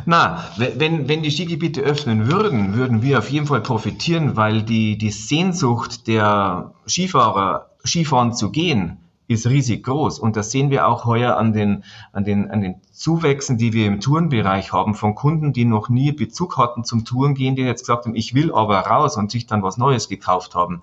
Na, 0.05 0.45
wenn, 0.57 1.09
wenn 1.09 1.23
die 1.23 1.31
Skigebiete 1.31 1.81
öffnen 1.81 2.31
würden, 2.31 2.75
würden 2.75 3.03
wir 3.03 3.19
auf 3.19 3.31
jeden 3.31 3.47
Fall 3.47 3.61
profitieren, 3.61 4.37
weil 4.37 4.63
die, 4.63 4.99
die 4.99 5.11
Sehnsucht 5.11 6.07
der 6.07 6.73
Skifahrer, 6.87 7.71
Skifahren 7.85 8.35
zu 8.35 8.51
gehen, 8.51 8.99
ist 9.31 9.47
riesig 9.47 9.85
groß. 9.85 10.19
Und 10.19 10.37
das 10.37 10.51
sehen 10.51 10.71
wir 10.71 10.89
auch 10.89 11.05
heuer 11.05 11.37
an 11.37 11.53
den, 11.53 11.85
an 12.13 12.25
den, 12.25 12.51
an 12.51 12.63
den 12.63 12.81
Zuwächsen, 12.91 13.59
die 13.59 13.73
wir 13.73 13.87
im 13.87 14.01
Tourenbereich 14.01 14.73
haben, 14.73 14.95
von 14.95 15.15
Kunden, 15.15 15.53
die 15.53 15.65
noch 15.65 15.89
nie 15.89 16.11
Bezug 16.11 16.59
hatten 16.59 16.83
zum 16.85 17.05
Tourengehen, 17.05 17.55
die 17.55 17.63
jetzt 17.63 17.83
gesagt 17.83 18.07
haben, 18.07 18.17
ich 18.17 18.35
will 18.35 18.53
aber 18.53 18.81
raus 18.81 19.17
und 19.17 19.31
sich 19.31 19.47
dann 19.47 19.63
was 19.63 19.79
Neues 19.79 20.09
gekauft 20.09 20.57
haben. 20.57 20.83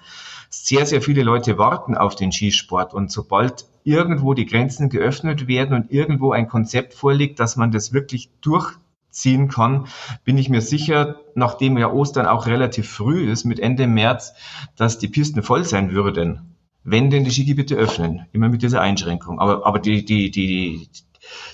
Sehr, 0.50 0.86
sehr 0.86 1.02
viele 1.02 1.24
Leute 1.24 1.58
warten 1.58 1.98
auf 1.98 2.16
den 2.16 2.32
Skisport 2.32 2.94
und 2.94 3.12
sobald 3.12 3.66
irgendwo 3.88 4.34
die 4.34 4.46
Grenzen 4.46 4.90
geöffnet 4.90 5.48
werden 5.48 5.74
und 5.74 5.92
irgendwo 5.92 6.34
ein 6.34 6.50
Konzept 6.50 6.94
vorliegt, 6.94 7.40
dass 7.40 7.56
man 7.56 7.72
das 7.72 7.94
wirklich 7.94 8.30
durchziehen 8.42 9.48
kann, 9.48 9.88
bin 10.26 10.38
ich 10.38 10.50
mir 10.50 10.60
sicher, 10.60 11.22
nachdem 11.36 11.78
ja 11.78 11.90
Ostern 11.90 12.26
auch 12.26 12.48
relativ 12.48 12.90
früh 12.90 13.32
ist, 13.32 13.46
mit 13.46 13.62
Ende 13.62 13.88
März, 13.88 14.34
dass 14.76 15.00
die 15.00 15.08
Pisten 15.08 15.42
voll 15.42 15.64
sein 15.64 15.94
würden, 15.94 16.58
wenn 16.84 17.10
denn 17.10 17.24
die 17.24 17.32
Skigebiete 17.32 17.76
öffnen, 17.76 18.26
immer 18.34 18.50
mit 18.50 18.62
dieser 18.62 18.82
Einschränkung. 18.82 19.40
Aber, 19.40 19.66
aber 19.66 19.80
die, 19.80 20.04
die, 20.04 20.32
die, 20.32 20.90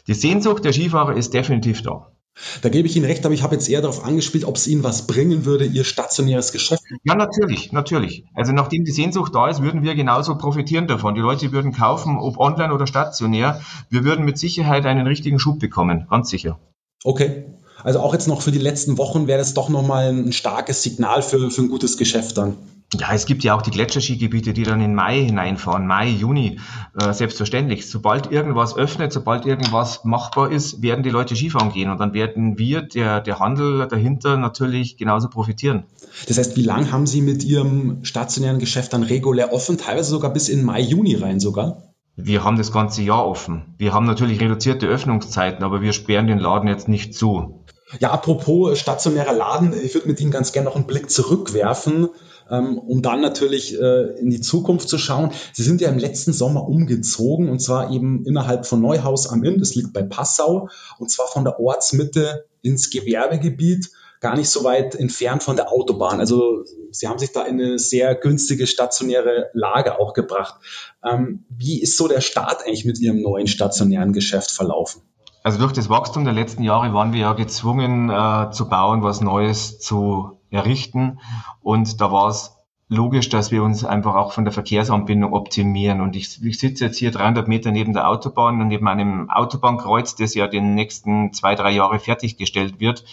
die 0.07 0.13
Sehnsucht 0.15 0.65
der 0.65 0.73
Skifahrer 0.73 1.15
ist 1.15 1.35
definitiv 1.35 1.83
da. 1.83 2.12
Da 2.61 2.69
gebe 2.69 2.87
ich 2.87 2.95
Ihnen 2.95 3.05
recht, 3.05 3.25
aber 3.25 3.33
ich 3.33 3.43
habe 3.43 3.55
jetzt 3.55 3.69
eher 3.69 3.81
darauf 3.81 4.03
angespielt, 4.03 4.45
ob 4.45 4.55
es 4.55 4.67
Ihnen 4.67 4.83
was 4.83 5.05
bringen 5.05 5.45
würde, 5.45 5.65
Ihr 5.65 5.83
stationäres 5.83 6.51
Geschäft. 6.51 6.81
Ja, 7.03 7.15
natürlich, 7.15 7.71
natürlich. 7.71 8.25
Also 8.33 8.53
nachdem 8.53 8.85
die 8.85 8.91
Sehnsucht 8.91 9.35
da 9.35 9.49
ist, 9.49 9.61
würden 9.61 9.83
wir 9.83 9.93
genauso 9.95 10.35
profitieren 10.37 10.87
davon. 10.87 11.13
Die 11.15 11.21
Leute 11.21 11.51
würden 11.51 11.73
kaufen, 11.73 12.17
ob 12.17 12.37
online 12.39 12.73
oder 12.73 12.87
stationär. 12.87 13.61
Wir 13.89 14.03
würden 14.03 14.25
mit 14.25 14.37
Sicherheit 14.37 14.85
einen 14.85 15.05
richtigen 15.05 15.39
Schub 15.39 15.59
bekommen, 15.59 16.07
ganz 16.09 16.29
sicher. 16.29 16.59
Okay. 17.03 17.45
Also 17.83 17.99
auch 17.99 18.13
jetzt 18.13 18.27
noch 18.27 18.41
für 18.41 18.51
die 18.51 18.59
letzten 18.59 18.97
Wochen 18.97 19.27
wäre 19.27 19.39
das 19.39 19.53
doch 19.53 19.69
nochmal 19.69 20.07
ein 20.07 20.31
starkes 20.31 20.83
Signal 20.83 21.21
für, 21.21 21.51
für 21.51 21.61
ein 21.61 21.69
gutes 21.69 21.97
Geschäft 21.97 22.37
dann. 22.37 22.55
Ja, 22.99 23.11
es 23.13 23.25
gibt 23.25 23.43
ja 23.43 23.55
auch 23.55 23.63
die 23.63 23.71
Gletscherskigebiete, 23.71 24.53
die 24.53 24.63
dann 24.63 24.79
in 24.79 24.93
Mai 24.93 25.23
hineinfahren, 25.23 25.87
Mai, 25.87 26.09
Juni, 26.09 26.59
äh, 26.99 27.11
selbstverständlich. 27.11 27.89
Sobald 27.89 28.31
irgendwas 28.31 28.75
öffnet, 28.75 29.11
sobald 29.11 29.45
irgendwas 29.45 30.03
machbar 30.03 30.51
ist, 30.51 30.83
werden 30.83 31.03
die 31.03 31.09
Leute 31.09 31.35
Skifahren 31.35 31.71
gehen 31.71 31.89
und 31.89 31.99
dann 31.99 32.13
werden 32.13 32.57
wir, 32.59 32.83
der, 32.83 33.19
der 33.21 33.39
Handel 33.39 33.87
dahinter, 33.87 34.37
natürlich 34.37 34.97
genauso 34.97 35.29
profitieren. 35.29 35.85
Das 36.27 36.37
heißt, 36.37 36.55
wie 36.55 36.61
lange 36.63 36.91
haben 36.91 37.07
Sie 37.07 37.21
mit 37.21 37.43
Ihrem 37.43 38.03
stationären 38.05 38.59
Geschäft 38.59 38.93
dann 38.93 39.03
regulär 39.03 39.53
offen, 39.53 39.77
teilweise 39.77 40.11
sogar 40.11 40.31
bis 40.31 40.49
in 40.49 40.63
Mai, 40.63 40.81
Juni 40.81 41.15
rein 41.15 41.39
sogar? 41.39 41.93
Wir 42.15 42.43
haben 42.43 42.57
das 42.57 42.71
ganze 42.71 43.01
Jahr 43.01 43.25
offen. 43.25 43.73
Wir 43.79 43.91
haben 43.91 44.05
natürlich 44.05 44.39
reduzierte 44.39 44.85
Öffnungszeiten, 44.85 45.63
aber 45.63 45.81
wir 45.81 45.93
sperren 45.93 46.27
den 46.27 46.37
Laden 46.37 46.69
jetzt 46.69 46.87
nicht 46.87 47.15
zu. 47.15 47.63
Ja, 47.99 48.11
apropos 48.11 48.77
stationärer 48.77 49.33
Laden, 49.33 49.73
ich 49.73 49.93
würde 49.93 50.07
mit 50.07 50.19
Ihnen 50.19 50.31
ganz 50.31 50.51
gerne 50.51 50.69
noch 50.69 50.75
einen 50.75 50.87
Blick 50.87 51.09
zurückwerfen 51.09 52.09
ähm, 52.49 52.77
um 52.77 53.01
dann 53.01 53.21
natürlich 53.21 53.79
äh, 53.79 54.19
in 54.19 54.29
die 54.29 54.41
Zukunft 54.41 54.89
zu 54.89 54.97
schauen. 54.97 55.31
Sie 55.53 55.63
sind 55.63 55.81
ja 55.81 55.89
im 55.89 55.97
letzten 55.97 56.33
Sommer 56.33 56.67
umgezogen 56.67 57.49
und 57.49 57.59
zwar 57.59 57.91
eben 57.91 58.25
innerhalb 58.25 58.65
von 58.65 58.81
Neuhaus 58.81 59.27
am 59.27 59.43
Inn, 59.43 59.59
das 59.59 59.75
liegt 59.75 59.93
bei 59.93 60.03
Passau, 60.03 60.69
und 60.99 61.09
zwar 61.09 61.27
von 61.27 61.43
der 61.43 61.59
Ortsmitte 61.59 62.45
ins 62.61 62.89
Gewerbegebiet, 62.89 63.89
gar 64.19 64.37
nicht 64.37 64.49
so 64.49 64.63
weit 64.63 64.95
entfernt 64.95 65.43
von 65.43 65.57
der 65.57 65.71
Autobahn. 65.71 66.19
Also 66.19 66.63
Sie 66.91 67.07
haben 67.07 67.19
sich 67.19 67.31
da 67.31 67.43
in 67.43 67.59
eine 67.59 67.79
sehr 67.79 68.15
günstige 68.15 68.67
stationäre 68.67 69.49
Lage 69.53 69.99
auch 69.99 70.13
gebracht. 70.13 70.61
Ähm, 71.03 71.45
wie 71.49 71.81
ist 71.81 71.97
so 71.97 72.07
der 72.07 72.21
Start 72.21 72.65
eigentlich 72.65 72.85
mit 72.85 72.99
Ihrem 72.99 73.21
neuen 73.21 73.47
stationären 73.47 74.13
Geschäft 74.13 74.51
verlaufen? 74.51 75.01
Also 75.43 75.59
durch 75.59 75.73
das 75.73 75.89
Wachstum 75.89 76.23
der 76.23 76.33
letzten 76.33 76.63
Jahre 76.63 76.93
waren 76.93 77.11
wir 77.11 77.19
ja 77.19 77.33
gezwungen 77.33 78.09
äh, 78.09 78.49
zu 78.51 78.69
bauen, 78.69 79.03
was 79.03 79.19
Neues 79.19 79.77
zu 79.77 80.39
errichten. 80.49 81.19
Und 81.61 81.99
da 81.99 82.13
war 82.13 82.29
es 82.29 82.55
logisch, 82.87 83.27
dass 83.27 83.51
wir 83.51 83.61
uns 83.61 83.83
einfach 83.83 84.15
auch 84.15 84.31
von 84.31 84.45
der 84.45 84.53
Verkehrsanbindung 84.53 85.33
optimieren. 85.33 85.99
Und 85.99 86.15
ich, 86.15 86.41
ich 86.41 86.59
sitze 86.59 86.85
jetzt 86.85 86.97
hier 86.97 87.11
300 87.11 87.49
Meter 87.49 87.71
neben 87.71 87.91
der 87.91 88.07
Autobahn 88.07 88.61
und 88.61 88.69
neben 88.69 88.87
einem 88.87 89.29
Autobahnkreuz, 89.29 90.15
das 90.15 90.33
ja 90.33 90.47
den 90.47 90.75
nächsten 90.75 91.33
zwei, 91.33 91.55
drei 91.55 91.71
Jahre 91.71 91.99
fertiggestellt 91.99 92.79
wird. 92.79 93.03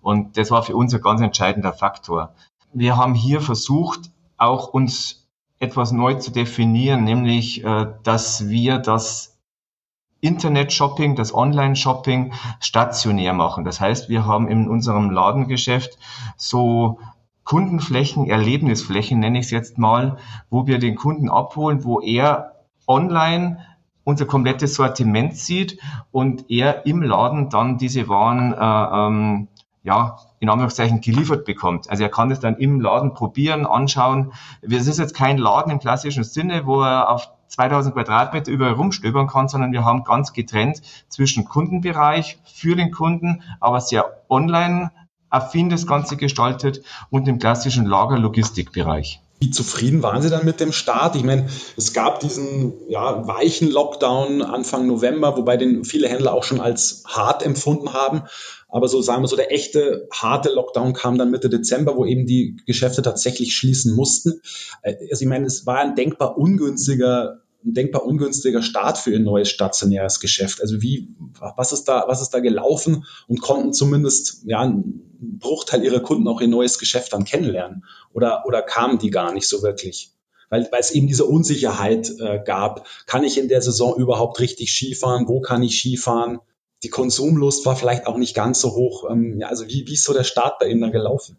Und 0.00 0.36
das 0.36 0.50
war 0.50 0.64
für 0.64 0.74
uns 0.74 0.92
ein 0.92 1.00
ganz 1.00 1.20
entscheidender 1.20 1.72
Faktor. 1.72 2.34
Wir 2.72 2.96
haben 2.96 3.14
hier 3.14 3.40
versucht, 3.40 4.10
auch 4.38 4.68
uns 4.68 5.28
etwas 5.60 5.92
neu 5.92 6.14
zu 6.14 6.32
definieren, 6.32 7.04
nämlich, 7.04 7.64
äh, 7.64 7.86
dass 8.02 8.48
wir 8.48 8.78
das 8.78 9.35
Internet-Shopping, 10.20 11.16
das 11.16 11.34
Online-Shopping 11.34 12.32
stationär 12.60 13.32
machen. 13.32 13.64
Das 13.64 13.80
heißt, 13.80 14.08
wir 14.08 14.26
haben 14.26 14.48
in 14.48 14.68
unserem 14.68 15.10
Ladengeschäft 15.10 15.98
so 16.36 16.98
Kundenflächen, 17.44 18.26
Erlebnisflächen 18.26 19.20
nenne 19.20 19.38
ich 19.38 19.46
es 19.46 19.50
jetzt 19.52 19.78
mal, 19.78 20.16
wo 20.50 20.66
wir 20.66 20.78
den 20.78 20.96
Kunden 20.96 21.30
abholen, 21.30 21.84
wo 21.84 22.00
er 22.00 22.56
online 22.88 23.58
unser 24.02 24.24
komplettes 24.24 24.74
Sortiment 24.74 25.36
sieht 25.36 25.80
und 26.12 26.50
er 26.50 26.86
im 26.86 27.02
Laden 27.02 27.50
dann 27.50 27.78
diese 27.78 28.08
Waren 28.08 28.52
äh, 28.52 28.96
ähm, 29.06 29.48
ja, 29.82 30.18
in 30.40 30.48
Anführungszeichen 30.48 31.00
geliefert 31.00 31.44
bekommt. 31.44 31.88
Also 31.88 32.02
er 32.02 32.08
kann 32.08 32.30
es 32.30 32.40
dann 32.40 32.56
im 32.56 32.80
Laden 32.80 33.14
probieren, 33.14 33.66
anschauen. 33.66 34.32
Es 34.60 34.88
ist 34.88 34.98
jetzt 34.98 35.14
kein 35.14 35.38
Laden 35.38 35.70
im 35.70 35.78
klassischen 35.78 36.24
Sinne, 36.24 36.66
wo 36.66 36.82
er 36.82 37.10
auf 37.10 37.28
2000 37.48 37.94
Quadratmeter 37.94 38.50
überall 38.50 38.72
rumstöbern 38.72 39.26
kann, 39.26 39.48
sondern 39.48 39.72
wir 39.72 39.84
haben 39.84 40.04
ganz 40.04 40.32
getrennt 40.32 40.82
zwischen 41.08 41.44
Kundenbereich 41.44 42.38
für 42.44 42.76
den 42.76 42.90
Kunden, 42.90 43.42
aber 43.60 43.80
sehr 43.80 44.22
online 44.28 44.90
affin 45.30 45.68
das 45.68 45.86
Ganze 45.86 46.16
gestaltet 46.16 46.82
und 47.10 47.26
dem 47.26 47.38
klassischen 47.38 47.86
Lager-Logistikbereich. 47.86 49.20
Wie 49.38 49.50
zufrieden 49.50 50.02
waren 50.02 50.22
Sie 50.22 50.30
dann 50.30 50.46
mit 50.46 50.60
dem 50.60 50.72
Start? 50.72 51.14
Ich 51.14 51.22
meine, 51.22 51.46
es 51.76 51.92
gab 51.92 52.20
diesen 52.20 52.72
ja, 52.88 53.26
weichen 53.26 53.70
Lockdown 53.70 54.40
Anfang 54.40 54.86
November, 54.86 55.36
wobei 55.36 55.58
den 55.58 55.84
viele 55.84 56.08
Händler 56.08 56.32
auch 56.32 56.44
schon 56.44 56.60
als 56.60 57.04
hart 57.06 57.42
empfunden 57.42 57.92
haben. 57.92 58.22
Aber 58.76 58.88
so 58.88 59.00
sagen 59.00 59.22
wir 59.22 59.28
so, 59.28 59.36
der 59.36 59.54
echte 59.54 60.06
harte 60.12 60.50
Lockdown 60.50 60.92
kam 60.92 61.16
dann 61.16 61.30
Mitte 61.30 61.48
Dezember, 61.48 61.96
wo 61.96 62.04
eben 62.04 62.26
die 62.26 62.58
Geschäfte 62.66 63.00
tatsächlich 63.00 63.56
schließen 63.56 63.96
mussten. 63.96 64.42
Äh, 64.82 64.96
also 65.10 65.22
ich 65.22 65.26
meine, 65.26 65.46
es 65.46 65.64
war 65.64 65.78
ein 65.78 65.94
denkbar 65.94 66.36
ungünstiger 66.36 67.40
ein 67.64 67.72
denkbar 67.72 68.04
ungünstiger 68.04 68.62
Start 68.62 68.98
für 68.98 69.12
ihr 69.12 69.18
neues 69.18 69.48
stationäres 69.48 70.20
Geschäft. 70.20 70.60
Also 70.60 70.82
wie, 70.82 71.08
was 71.56 71.72
ist 71.72 71.84
da, 71.84 72.04
was 72.06 72.20
ist 72.20 72.34
da 72.34 72.40
gelaufen 72.40 73.06
und 73.28 73.40
konnten 73.40 73.72
zumindest 73.72 74.42
ja 74.44 74.60
einen 74.60 75.00
Bruchteil 75.20 75.82
ihrer 75.82 76.00
Kunden 76.00 76.28
auch 76.28 76.42
ihr 76.42 76.46
neues 76.46 76.78
Geschäft 76.78 77.14
dann 77.14 77.24
kennenlernen? 77.24 77.82
Oder, 78.12 78.44
oder 78.46 78.60
kamen 78.60 78.98
die 78.98 79.08
gar 79.08 79.32
nicht 79.32 79.48
so 79.48 79.62
wirklich? 79.62 80.12
Weil, 80.50 80.68
weil 80.70 80.80
es 80.80 80.90
eben 80.90 81.06
diese 81.06 81.24
Unsicherheit 81.24 82.12
äh, 82.20 82.40
gab. 82.44 82.86
Kann 83.06 83.24
ich 83.24 83.38
in 83.38 83.48
der 83.48 83.62
Saison 83.62 83.96
überhaupt 83.96 84.38
richtig 84.38 84.70
Skifahren? 84.70 85.28
Wo 85.28 85.40
kann 85.40 85.62
ich 85.62 85.78
Skifahren? 85.78 86.40
Die 86.86 86.90
Konsumlust 86.90 87.66
war 87.66 87.74
vielleicht 87.74 88.06
auch 88.06 88.16
nicht 88.16 88.36
ganz 88.36 88.60
so 88.60 88.70
hoch. 88.70 89.10
Ähm, 89.10 89.40
ja, 89.40 89.48
also 89.48 89.66
wie, 89.66 89.88
wie 89.88 89.94
ist 89.94 90.04
so 90.04 90.12
der 90.12 90.22
Start 90.22 90.60
bei 90.60 90.68
Ihnen 90.68 90.80
da 90.80 90.88
gelaufen? 90.88 91.36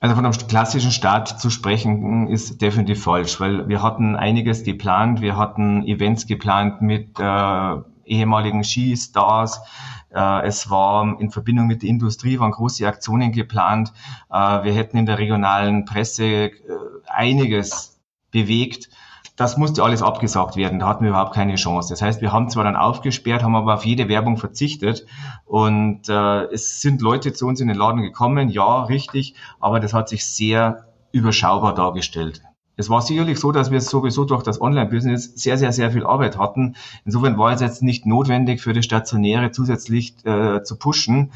Also 0.00 0.14
von 0.14 0.24
einem 0.24 0.34
klassischen 0.48 0.90
Start 0.90 1.38
zu 1.38 1.50
sprechen 1.50 2.28
ist 2.28 2.62
definitiv 2.62 3.02
falsch, 3.02 3.38
weil 3.40 3.68
wir 3.68 3.82
hatten 3.82 4.16
einiges 4.16 4.64
geplant. 4.64 5.20
Wir 5.20 5.36
hatten 5.36 5.86
Events 5.86 6.26
geplant 6.26 6.80
mit 6.80 7.18
äh, 7.18 7.76
ehemaligen 8.06 8.64
Skistars. 8.64 9.60
Äh, 10.14 10.46
es 10.46 10.70
war 10.70 11.20
in 11.20 11.30
Verbindung 11.30 11.66
mit 11.66 11.82
der 11.82 11.90
Industrie 11.90 12.38
waren 12.38 12.52
große 12.52 12.86
Aktionen 12.86 13.32
geplant. 13.32 13.92
Äh, 14.30 14.64
wir 14.64 14.72
hätten 14.72 14.96
in 14.96 15.04
der 15.04 15.18
regionalen 15.18 15.84
Presse 15.84 16.24
äh, 16.24 16.50
einiges 17.06 18.00
bewegt 18.30 18.88
das 19.36 19.58
musste 19.58 19.84
alles 19.84 20.02
abgesagt 20.02 20.56
werden. 20.56 20.78
Da 20.78 20.88
hatten 20.88 21.04
wir 21.04 21.10
überhaupt 21.10 21.34
keine 21.34 21.56
Chance. 21.56 21.90
Das 21.90 22.00
heißt, 22.00 22.22
wir 22.22 22.32
haben 22.32 22.48
zwar 22.48 22.64
dann 22.64 22.74
aufgesperrt, 22.74 23.42
haben 23.42 23.54
aber 23.54 23.74
auf 23.74 23.84
jede 23.84 24.08
Werbung 24.08 24.38
verzichtet. 24.38 25.06
Und 25.44 26.08
äh, 26.08 26.44
es 26.46 26.80
sind 26.80 27.02
Leute 27.02 27.34
zu 27.34 27.46
uns 27.46 27.60
in 27.60 27.68
den 27.68 27.76
Laden 27.76 28.00
gekommen, 28.00 28.48
ja, 28.48 28.84
richtig, 28.84 29.34
aber 29.60 29.78
das 29.78 29.92
hat 29.92 30.08
sich 30.08 30.26
sehr 30.26 30.86
überschaubar 31.12 31.74
dargestellt. 31.74 32.42
Es 32.78 32.90
war 32.90 33.00
sicherlich 33.00 33.38
so, 33.38 33.52
dass 33.52 33.70
wir 33.70 33.80
sowieso 33.80 34.24
durch 34.24 34.42
das 34.42 34.60
Online-Business 34.60 35.32
sehr, 35.34 35.56
sehr, 35.56 35.72
sehr 35.72 35.90
viel 35.90 36.04
Arbeit 36.04 36.38
hatten. 36.38 36.76
Insofern 37.04 37.38
war 37.38 37.52
es 37.52 37.60
jetzt 37.60 37.82
nicht 37.82 38.04
notwendig 38.04 38.60
für 38.60 38.74
das 38.74 38.84
Stationäre 38.84 39.50
zusätzlich 39.50 40.14
äh, 40.26 40.62
zu 40.62 40.76
pushen. 40.76 41.32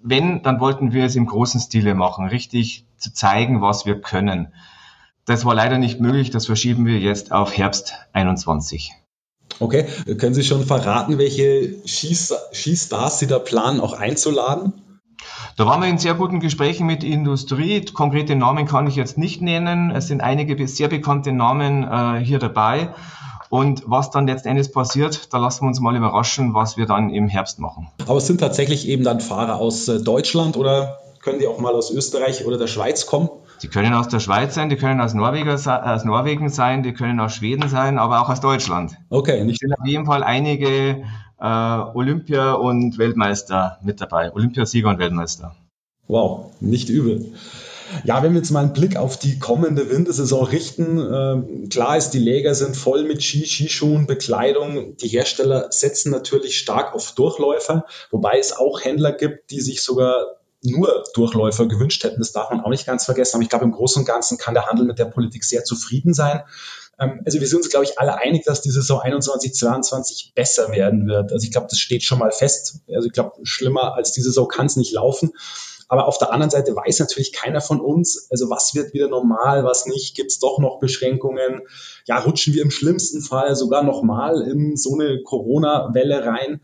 Wenn, 0.00 0.42
dann 0.42 0.60
wollten 0.60 0.92
wir 0.92 1.04
es 1.04 1.16
im 1.16 1.26
großen 1.26 1.60
Stile 1.60 1.94
machen, 1.94 2.26
richtig 2.26 2.86
zu 2.96 3.12
zeigen, 3.12 3.60
was 3.60 3.86
wir 3.86 4.00
können. 4.00 4.52
Das 5.28 5.44
war 5.44 5.54
leider 5.54 5.76
nicht 5.76 6.00
möglich. 6.00 6.30
Das 6.30 6.46
verschieben 6.46 6.86
wir 6.86 6.98
jetzt 6.98 7.32
auf 7.32 7.54
Herbst 7.54 7.92
21. 8.14 8.92
Okay, 9.60 9.84
können 10.16 10.32
Sie 10.32 10.42
schon 10.42 10.64
verraten, 10.64 11.18
welche 11.18 11.74
Skistars 11.86 13.18
Sie 13.18 13.26
da 13.26 13.38
planen, 13.38 13.80
auch 13.80 13.92
einzuladen? 13.92 14.72
Da 15.58 15.66
waren 15.66 15.82
wir 15.82 15.88
in 15.88 15.98
sehr 15.98 16.14
guten 16.14 16.40
Gesprächen 16.40 16.86
mit 16.86 17.04
Industrie. 17.04 17.84
Konkrete 17.84 18.36
Namen 18.36 18.66
kann 18.66 18.86
ich 18.86 18.96
jetzt 18.96 19.18
nicht 19.18 19.42
nennen. 19.42 19.90
Es 19.90 20.06
sind 20.06 20.22
einige 20.22 20.66
sehr 20.66 20.88
bekannte 20.88 21.32
Namen 21.32 21.82
äh, 21.82 22.24
hier 22.24 22.38
dabei. 22.38 22.94
Und 23.50 23.82
was 23.84 24.10
dann 24.10 24.26
letztendlich 24.26 24.72
passiert, 24.72 25.34
da 25.34 25.36
lassen 25.36 25.64
wir 25.64 25.68
uns 25.68 25.80
mal 25.80 25.94
überraschen, 25.94 26.54
was 26.54 26.78
wir 26.78 26.86
dann 26.86 27.10
im 27.10 27.28
Herbst 27.28 27.58
machen. 27.58 27.88
Aber 28.06 28.16
es 28.16 28.26
sind 28.26 28.40
tatsächlich 28.40 28.88
eben 28.88 29.04
dann 29.04 29.20
Fahrer 29.20 29.56
aus 29.56 29.88
äh, 29.88 30.00
Deutschland 30.00 30.56
oder 30.56 31.00
können 31.20 31.38
die 31.38 31.46
auch 31.46 31.58
mal 31.58 31.74
aus 31.74 31.90
Österreich 31.90 32.46
oder 32.46 32.56
der 32.56 32.68
Schweiz 32.68 33.04
kommen? 33.04 33.28
Die 33.62 33.68
können 33.68 33.92
aus 33.94 34.08
der 34.08 34.20
Schweiz 34.20 34.54
sein, 34.54 34.68
die 34.68 34.76
können 34.76 35.00
aus, 35.00 35.14
Norweger, 35.14 35.54
aus 35.54 36.04
Norwegen 36.04 36.48
sein, 36.48 36.82
die 36.82 36.92
können 36.92 37.18
aus 37.20 37.34
Schweden 37.34 37.68
sein, 37.68 37.98
aber 37.98 38.20
auch 38.20 38.28
aus 38.28 38.40
Deutschland. 38.40 38.96
Okay, 39.10 39.44
nicht. 39.44 39.62
Es 39.62 39.68
sind 39.68 39.78
auf 39.78 39.86
jeden 39.86 40.06
Fall 40.06 40.22
einige 40.22 41.02
äh, 41.40 41.44
Olympia- 41.44 42.52
und 42.52 42.98
Weltmeister 42.98 43.78
mit 43.82 44.00
dabei. 44.00 44.32
Olympiasieger 44.32 44.88
und 44.88 44.98
Weltmeister. 44.98 45.54
Wow, 46.06 46.52
nicht 46.60 46.88
übel. 46.88 47.32
Ja, 48.04 48.22
wenn 48.22 48.32
wir 48.32 48.40
jetzt 48.40 48.50
mal 48.50 48.60
einen 48.60 48.72
Blick 48.72 48.96
auf 48.96 49.18
die 49.18 49.38
kommende 49.38 49.90
Wintersaison 49.90 50.44
richten, 50.44 50.98
äh, 50.98 51.68
klar 51.68 51.96
ist, 51.96 52.10
die 52.10 52.18
Läger 52.18 52.54
sind 52.54 52.76
voll 52.76 53.04
mit 53.04 53.22
Ski, 53.22 53.46
Skischuhen, 53.46 54.06
Bekleidung. 54.06 54.96
Die 54.98 55.08
Hersteller 55.08 55.68
setzen 55.70 56.10
natürlich 56.10 56.58
stark 56.58 56.94
auf 56.94 57.12
Durchläufer, 57.12 57.86
wobei 58.10 58.38
es 58.38 58.56
auch 58.56 58.84
Händler 58.84 59.12
gibt, 59.12 59.50
die 59.50 59.60
sich 59.60 59.82
sogar 59.82 60.37
nur 60.62 61.04
Durchläufer 61.14 61.66
gewünscht 61.66 62.02
hätten. 62.04 62.18
Das 62.18 62.32
darf 62.32 62.50
man 62.50 62.60
auch 62.60 62.70
nicht 62.70 62.86
ganz 62.86 63.04
vergessen. 63.04 63.36
Aber 63.36 63.42
ich 63.42 63.48
glaube, 63.48 63.64
im 63.64 63.72
Großen 63.72 64.00
und 64.00 64.06
Ganzen 64.06 64.38
kann 64.38 64.54
der 64.54 64.66
Handel 64.66 64.86
mit 64.86 64.98
der 64.98 65.06
Politik 65.06 65.44
sehr 65.44 65.64
zufrieden 65.64 66.14
sein. 66.14 66.42
Ähm, 66.98 67.22
also 67.24 67.40
wir 67.40 67.46
sind 67.46 67.58
uns, 67.58 67.70
glaube 67.70 67.84
ich, 67.84 67.98
alle 67.98 68.18
einig, 68.18 68.44
dass 68.44 68.60
die 68.60 68.70
Saison 68.70 69.00
21, 69.00 69.54
22 69.54 70.32
besser 70.34 70.70
werden 70.72 71.06
wird. 71.06 71.32
Also 71.32 71.44
ich 71.44 71.52
glaube, 71.52 71.68
das 71.70 71.78
steht 71.78 72.02
schon 72.02 72.18
mal 72.18 72.32
fest. 72.32 72.80
Also 72.92 73.06
ich 73.06 73.12
glaube, 73.12 73.32
schlimmer 73.44 73.94
als 73.94 74.12
diese 74.12 74.28
Saison 74.30 74.48
kann 74.48 74.66
es 74.66 74.76
nicht 74.76 74.92
laufen. 74.92 75.32
Aber 75.88 76.06
auf 76.06 76.18
der 76.18 76.32
anderen 76.32 76.50
Seite 76.50 76.76
weiß 76.76 76.98
natürlich 76.98 77.32
keiner 77.32 77.62
von 77.62 77.80
uns, 77.80 78.30
also 78.30 78.50
was 78.50 78.74
wird 78.74 78.92
wieder 78.92 79.08
normal, 79.08 79.64
was 79.64 79.86
nicht, 79.86 80.14
gibt 80.14 80.30
es 80.30 80.38
doch 80.38 80.58
noch 80.58 80.80
Beschränkungen, 80.80 81.62
ja, 82.04 82.18
rutschen 82.18 82.52
wir 82.52 82.62
im 82.62 82.70
schlimmsten 82.70 83.22
Fall 83.22 83.56
sogar 83.56 83.82
nochmal 83.82 84.42
in 84.42 84.76
so 84.76 84.94
eine 84.94 85.22
Corona-Welle 85.22 86.26
rein. 86.26 86.60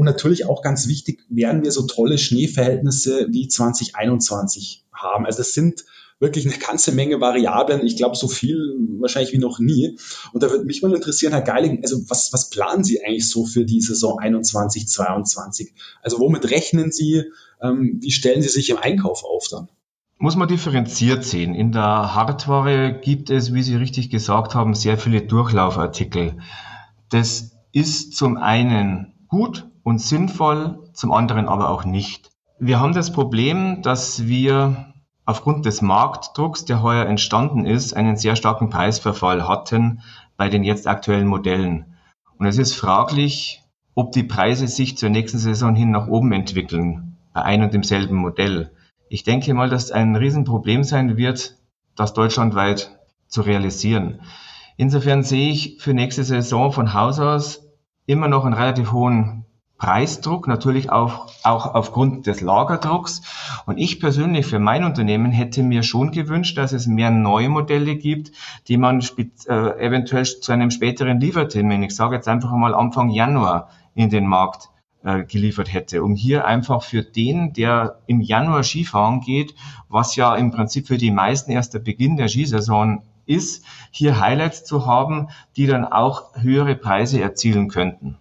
Und 0.00 0.06
natürlich 0.06 0.46
auch 0.46 0.62
ganz 0.62 0.88
wichtig, 0.88 1.26
werden 1.28 1.62
wir 1.62 1.70
so 1.72 1.82
tolle 1.82 2.16
Schneeverhältnisse 2.16 3.26
wie 3.32 3.48
2021 3.48 4.86
haben. 4.94 5.26
Also 5.26 5.42
es 5.42 5.52
sind 5.52 5.84
wirklich 6.20 6.46
eine 6.46 6.56
ganze 6.56 6.92
Menge 6.92 7.20
Variablen. 7.20 7.86
Ich 7.86 7.98
glaube, 7.98 8.16
so 8.16 8.26
viel 8.26 8.56
wahrscheinlich 8.98 9.34
wie 9.34 9.38
noch 9.38 9.58
nie. 9.58 9.98
Und 10.32 10.42
da 10.42 10.50
würde 10.50 10.64
mich 10.64 10.80
mal 10.80 10.94
interessieren, 10.94 11.34
Herr 11.34 11.42
Geiling, 11.42 11.80
also 11.82 12.00
was, 12.08 12.32
was 12.32 12.48
planen 12.48 12.82
Sie 12.82 13.04
eigentlich 13.04 13.28
so 13.28 13.44
für 13.44 13.66
die 13.66 13.82
Saison 13.82 14.18
21, 14.18 14.88
22? 14.88 15.74
Also 16.00 16.18
womit 16.18 16.50
rechnen 16.50 16.92
Sie? 16.92 17.24
Ähm, 17.60 17.98
wie 18.00 18.10
stellen 18.10 18.40
Sie 18.40 18.48
sich 18.48 18.70
im 18.70 18.78
Einkauf 18.78 19.22
auf 19.22 19.48
dann? 19.50 19.68
Muss 20.16 20.34
man 20.34 20.48
differenziert 20.48 21.24
sehen. 21.24 21.54
In 21.54 21.72
der 21.72 22.14
Hardware 22.14 22.98
gibt 22.98 23.28
es, 23.28 23.52
wie 23.52 23.62
Sie 23.62 23.74
richtig 23.74 24.08
gesagt 24.08 24.54
haben, 24.54 24.72
sehr 24.72 24.96
viele 24.96 25.20
Durchlaufartikel. 25.20 26.38
Das 27.10 27.50
ist 27.72 28.16
zum 28.16 28.38
einen 28.38 29.12
gut, 29.30 29.69
und 29.82 30.00
sinnvoll, 30.00 30.90
zum 30.92 31.12
anderen 31.12 31.48
aber 31.48 31.70
auch 31.70 31.84
nicht. 31.84 32.30
Wir 32.58 32.78
haben 32.80 32.92
das 32.92 33.12
Problem, 33.12 33.82
dass 33.82 34.26
wir 34.26 34.92
aufgrund 35.24 35.64
des 35.64 35.80
Marktdrucks, 35.80 36.64
der 36.64 36.82
heuer 36.82 37.06
entstanden 37.06 37.64
ist, 37.64 37.94
einen 37.94 38.16
sehr 38.16 38.36
starken 38.36 38.68
Preisverfall 38.68 39.48
hatten 39.48 40.02
bei 40.36 40.48
den 40.48 40.64
jetzt 40.64 40.86
aktuellen 40.86 41.26
Modellen. 41.26 41.96
Und 42.38 42.46
es 42.46 42.58
ist 42.58 42.74
fraglich, 42.74 43.62
ob 43.94 44.12
die 44.12 44.22
Preise 44.22 44.66
sich 44.66 44.96
zur 44.96 45.10
nächsten 45.10 45.38
Saison 45.38 45.74
hin 45.74 45.90
nach 45.90 46.08
oben 46.08 46.32
entwickeln, 46.32 47.16
bei 47.32 47.42
ein 47.42 47.62
und 47.62 47.74
demselben 47.74 48.16
Modell. 48.16 48.72
Ich 49.08 49.24
denke 49.24 49.52
mal, 49.54 49.68
dass 49.68 49.90
ein 49.90 50.16
Riesenproblem 50.16 50.84
sein 50.84 51.16
wird, 51.16 51.56
das 51.96 52.14
deutschlandweit 52.14 52.98
zu 53.26 53.42
realisieren. 53.42 54.20
Insofern 54.76 55.22
sehe 55.22 55.50
ich 55.50 55.76
für 55.80 55.94
nächste 55.94 56.24
Saison 56.24 56.72
von 56.72 56.94
Haus 56.94 57.20
aus 57.20 57.66
immer 58.06 58.28
noch 58.28 58.44
einen 58.44 58.54
relativ 58.54 58.92
hohen 58.92 59.39
Preisdruck, 59.80 60.46
natürlich 60.46 60.92
auch, 60.92 61.26
auch 61.42 61.74
aufgrund 61.74 62.26
des 62.26 62.42
Lagerdrucks. 62.42 63.22
Und 63.64 63.78
ich 63.78 63.98
persönlich 63.98 64.46
für 64.46 64.58
mein 64.58 64.84
Unternehmen 64.84 65.32
hätte 65.32 65.62
mir 65.62 65.82
schon 65.82 66.12
gewünscht, 66.12 66.58
dass 66.58 66.72
es 66.72 66.86
mehr 66.86 67.10
neue 67.10 67.48
Modelle 67.48 67.96
gibt, 67.96 68.30
die 68.68 68.76
man 68.76 69.00
äh, 69.48 69.52
eventuell 69.80 70.24
zu 70.24 70.52
einem 70.52 70.70
späteren 70.70 71.18
Liefertermin, 71.18 71.82
ich 71.82 71.96
sage 71.96 72.16
jetzt 72.16 72.28
einfach 72.28 72.52
mal 72.52 72.74
Anfang 72.74 73.08
Januar, 73.08 73.70
in 73.94 74.10
den 74.10 74.26
Markt 74.26 74.68
äh, 75.02 75.24
geliefert 75.24 75.72
hätte, 75.72 76.04
um 76.04 76.14
hier 76.14 76.44
einfach 76.44 76.82
für 76.82 77.02
den, 77.02 77.54
der 77.54 78.00
im 78.06 78.20
Januar 78.20 78.62
Skifahren 78.62 79.20
geht, 79.20 79.54
was 79.88 80.14
ja 80.14 80.36
im 80.36 80.50
Prinzip 80.50 80.86
für 80.88 80.98
die 80.98 81.10
meisten 81.10 81.50
erst 81.50 81.72
der 81.72 81.80
Beginn 81.80 82.16
der 82.16 82.28
Skisaison 82.28 83.02
ist, 83.24 83.64
hier 83.90 84.20
Highlights 84.20 84.64
zu 84.64 84.86
haben, 84.86 85.28
die 85.56 85.66
dann 85.66 85.86
auch 85.86 86.34
höhere 86.36 86.76
Preise 86.76 87.20
erzielen 87.20 87.68
könnten. 87.68 88.19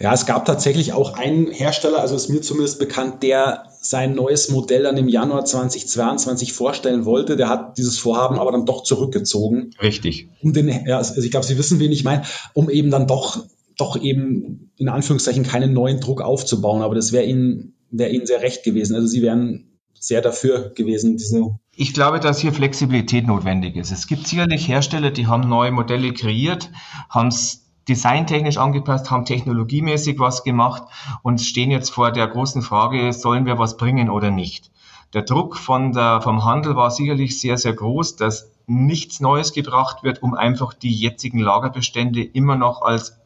Ja, 0.00 0.12
es 0.12 0.26
gab 0.26 0.44
tatsächlich 0.44 0.92
auch 0.92 1.14
einen 1.14 1.50
Hersteller, 1.50 2.00
also 2.00 2.14
ist 2.16 2.28
mir 2.28 2.40
zumindest 2.40 2.78
bekannt, 2.78 3.22
der 3.22 3.64
sein 3.80 4.14
neues 4.14 4.50
Modell 4.50 4.84
dann 4.84 4.96
im 4.96 5.08
Januar 5.08 5.44
2022 5.44 6.52
vorstellen 6.52 7.04
wollte. 7.04 7.36
Der 7.36 7.48
hat 7.48 7.78
dieses 7.78 7.98
Vorhaben 7.98 8.38
aber 8.38 8.52
dann 8.52 8.66
doch 8.66 8.82
zurückgezogen. 8.82 9.70
Richtig. 9.80 10.28
Um 10.42 10.52
den, 10.52 10.68
ja, 10.86 10.98
also 10.98 11.20
ich 11.20 11.30
glaube, 11.30 11.46
Sie 11.46 11.58
wissen, 11.58 11.80
wen 11.80 11.92
ich 11.92 12.04
meine, 12.04 12.22
um 12.54 12.70
eben 12.70 12.90
dann 12.90 13.06
doch, 13.06 13.44
doch 13.76 14.00
eben 14.00 14.72
in 14.76 14.88
Anführungszeichen 14.88 15.44
keinen 15.44 15.72
neuen 15.72 16.00
Druck 16.00 16.22
aufzubauen. 16.22 16.82
Aber 16.82 16.94
das 16.94 17.12
wäre 17.12 17.24
Ihnen, 17.24 17.74
wäre 17.90 18.10
Ihnen 18.10 18.26
sehr 18.26 18.42
recht 18.42 18.64
gewesen. 18.64 18.94
Also 18.94 19.06
Sie 19.06 19.22
wären 19.22 19.78
sehr 19.98 20.22
dafür 20.22 20.72
gewesen, 20.74 21.16
diese 21.16 21.56
ich 21.76 21.92
glaube, 21.92 22.20
dass 22.20 22.38
hier 22.38 22.52
Flexibilität 22.52 23.26
notwendig 23.26 23.76
ist. 23.76 23.90
Es 23.90 24.06
gibt 24.06 24.28
sicherlich 24.28 24.68
Hersteller, 24.68 25.10
die 25.10 25.26
haben 25.26 25.48
neue 25.48 25.72
Modelle 25.72 26.12
kreiert, 26.12 26.70
haben 27.10 27.28
es 27.28 27.63
designtechnisch 27.88 28.58
angepasst, 28.58 29.10
haben 29.10 29.24
technologiemäßig 29.24 30.18
was 30.18 30.44
gemacht 30.44 30.84
und 31.22 31.40
stehen 31.40 31.70
jetzt 31.70 31.90
vor 31.90 32.10
der 32.10 32.26
großen 32.26 32.62
Frage, 32.62 33.12
sollen 33.12 33.46
wir 33.46 33.58
was 33.58 33.76
bringen 33.76 34.10
oder 34.10 34.30
nicht. 34.30 34.70
Der 35.12 35.22
Druck 35.22 35.56
von 35.56 35.92
der, 35.92 36.20
vom 36.22 36.44
Handel 36.44 36.76
war 36.76 36.90
sicherlich 36.90 37.40
sehr, 37.40 37.56
sehr 37.56 37.72
groß, 37.72 38.16
dass 38.16 38.50
nichts 38.66 39.20
Neues 39.20 39.52
gebracht 39.52 40.02
wird, 40.02 40.22
um 40.22 40.34
einfach 40.34 40.74
die 40.74 40.92
jetzigen 40.92 41.38
Lagerbestände 41.38 42.22
immer 42.22 42.56
noch 42.56 42.82
als 42.82 43.20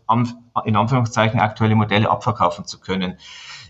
in 0.64 0.76
Anführungszeichen 0.76 1.38
aktuelle 1.38 1.74
Modelle 1.74 2.10
abverkaufen 2.10 2.64
zu 2.64 2.80
können. 2.80 3.18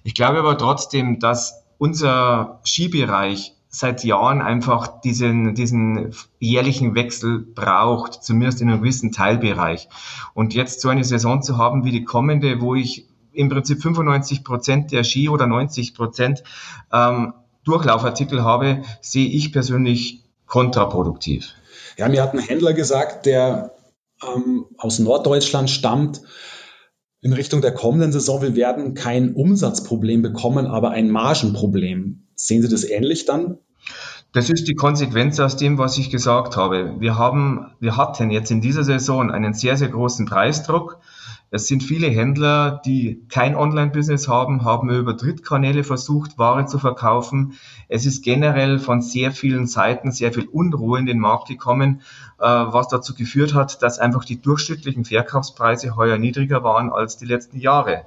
Ich 0.05 0.15
glaube 0.15 0.39
aber 0.39 0.57
trotzdem, 0.57 1.19
dass 1.19 1.65
unser 1.79 2.61
Skibereich 2.65 3.55
seit 3.69 4.03
Jahren 4.05 4.41
einfach 4.41 5.01
diesen, 5.01 5.55
diesen 5.55 6.15
jährlichen 6.39 6.95
Wechsel 6.95 7.41
braucht, 7.41 8.23
zumindest 8.25 8.63
in 8.63 8.69
einem 8.71 8.81
gewissen 8.81 9.13
Teilbereich. 9.13 9.89
Und 10.35 10.55
jetzt 10.55 10.81
so 10.81 10.89
eine 10.89 11.05
Saison 11.05 11.43
zu 11.43 11.59
haben 11.59 11.85
wie 11.85 11.91
die 11.91 12.05
kommende, 12.05 12.61
wo 12.61 12.75
ich 12.75 13.09
im 13.33 13.49
Prinzip 13.49 13.83
95 13.83 14.43
Prozent 14.43 14.91
der 14.91 15.05
Ski 15.05 15.29
oder 15.29 15.47
90 15.47 15.95
Prozent 15.95 16.43
ähm, 16.93 17.35
Durchlaufartikel 17.65 18.43
habe, 18.43 18.83
sehe 19.01 19.29
ich 19.29 19.53
persönlich 19.53 20.25
kontraproduktiv. 20.47 21.53
Ja, 21.99 22.09
mir 22.09 22.23
hat 22.23 22.33
ein 22.33 22.39
Händler 22.39 22.73
gesagt, 22.73 23.27
der 23.27 23.75
ähm, 24.23 24.67
aus 24.79 24.99
Norddeutschland 24.99 25.69
stammt, 25.69 26.23
in 27.21 27.33
Richtung 27.33 27.61
der 27.61 27.73
kommenden 27.73 28.13
Saison, 28.13 28.43
wir 28.43 28.55
werden 28.55 28.95
kein 28.95 29.35
Umsatzproblem 29.35 30.23
bekommen, 30.23 30.67
aber 30.67 30.91
ein 30.91 31.11
Margenproblem. 31.11 32.28
Sehen 32.41 32.63
Sie 32.63 32.69
das 32.69 32.85
ähnlich 32.85 33.27
dann? 33.27 33.59
Das 34.33 34.49
ist 34.49 34.69
die 34.69 34.75
Konsequenz 34.75 35.41
aus 35.41 35.57
dem, 35.57 35.77
was 35.79 35.99
ich 35.99 36.11
gesagt 36.11 36.57
habe. 36.57 36.95
Wir 37.01 37.19
haben, 37.19 37.73
wir 37.81 37.97
hatten 37.97 38.31
jetzt 38.31 38.51
in 38.51 38.61
dieser 38.61 38.85
Saison 38.85 39.31
einen 39.31 39.55
sehr, 39.55 39.77
sehr 39.77 39.89
großen 39.89 40.27
Preisdruck. 40.27 41.01
Es 41.51 41.67
sind 41.67 41.83
viele 41.83 42.09
Händler, 42.09 42.81
die 42.85 43.25
kein 43.31 43.57
Online-Business 43.57 44.29
haben, 44.29 44.65
haben 44.65 44.91
über 44.91 45.15
Drittkanäle 45.15 45.83
versucht, 45.83 46.39
Ware 46.39 46.67
zu 46.67 46.79
verkaufen. 46.79 47.55
Es 47.89 48.07
ist 48.07 48.23
generell 48.23 48.79
von 48.79 49.01
sehr 49.01 49.33
vielen 49.33 49.67
Seiten 49.67 50.13
sehr 50.13 50.33
viel 50.33 50.47
Unruhe 50.47 50.99
in 50.99 51.07
den 51.07 51.19
Markt 51.19 51.49
gekommen, 51.49 52.03
äh, 52.39 52.45
was 52.45 52.89
dazu 52.89 53.15
geführt 53.15 53.55
hat, 53.55 53.83
dass 53.83 53.99
einfach 53.99 54.25
die 54.27 54.41
durchschnittlichen 54.41 55.07
Verkaufspreise 55.07 55.97
heuer 55.97 56.19
niedriger 56.19 56.63
waren 56.63 56.93
als 56.93 57.17
die 57.17 57.27
letzten 57.27 57.59
Jahre. 57.59 58.05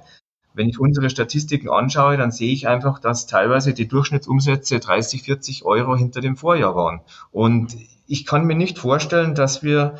Wenn 0.54 0.68
ich 0.68 0.78
unsere 0.78 1.10
Statistiken 1.10 1.70
anschaue, 1.70 2.16
dann 2.16 2.30
sehe 2.30 2.52
ich 2.52 2.68
einfach, 2.68 2.98
dass 2.98 3.26
teilweise 3.26 3.74
die 3.74 3.88
Durchschnittsumsätze 3.88 4.80
30, 4.80 5.22
40 5.22 5.64
Euro 5.64 5.96
hinter 5.96 6.20
dem 6.20 6.36
Vorjahr 6.36 6.74
waren. 6.74 7.00
Und 7.30 7.76
ich 8.06 8.26
kann 8.26 8.44
mir 8.44 8.56
nicht 8.56 8.78
vorstellen, 8.78 9.34
dass 9.34 9.62
wir 9.62 9.96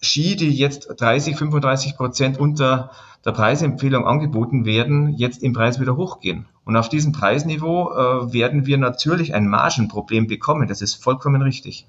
Ski, 0.00 0.36
die 0.36 0.50
jetzt 0.50 0.88
30, 0.96 1.36
35 1.36 1.96
Prozent 1.96 2.38
unter 2.38 2.90
der 3.24 3.32
Preisempfehlung 3.32 4.06
angeboten 4.06 4.64
werden, 4.64 5.14
jetzt 5.14 5.42
im 5.42 5.52
Preis 5.52 5.80
wieder 5.80 5.96
hochgehen. 5.96 6.46
Und 6.64 6.76
auf 6.76 6.88
diesem 6.88 7.12
Preisniveau 7.12 7.92
äh, 7.92 8.32
werden 8.32 8.66
wir 8.66 8.78
natürlich 8.78 9.34
ein 9.34 9.48
Margenproblem 9.48 10.28
bekommen. 10.28 10.68
Das 10.68 10.82
ist 10.82 11.02
vollkommen 11.02 11.42
richtig. 11.42 11.88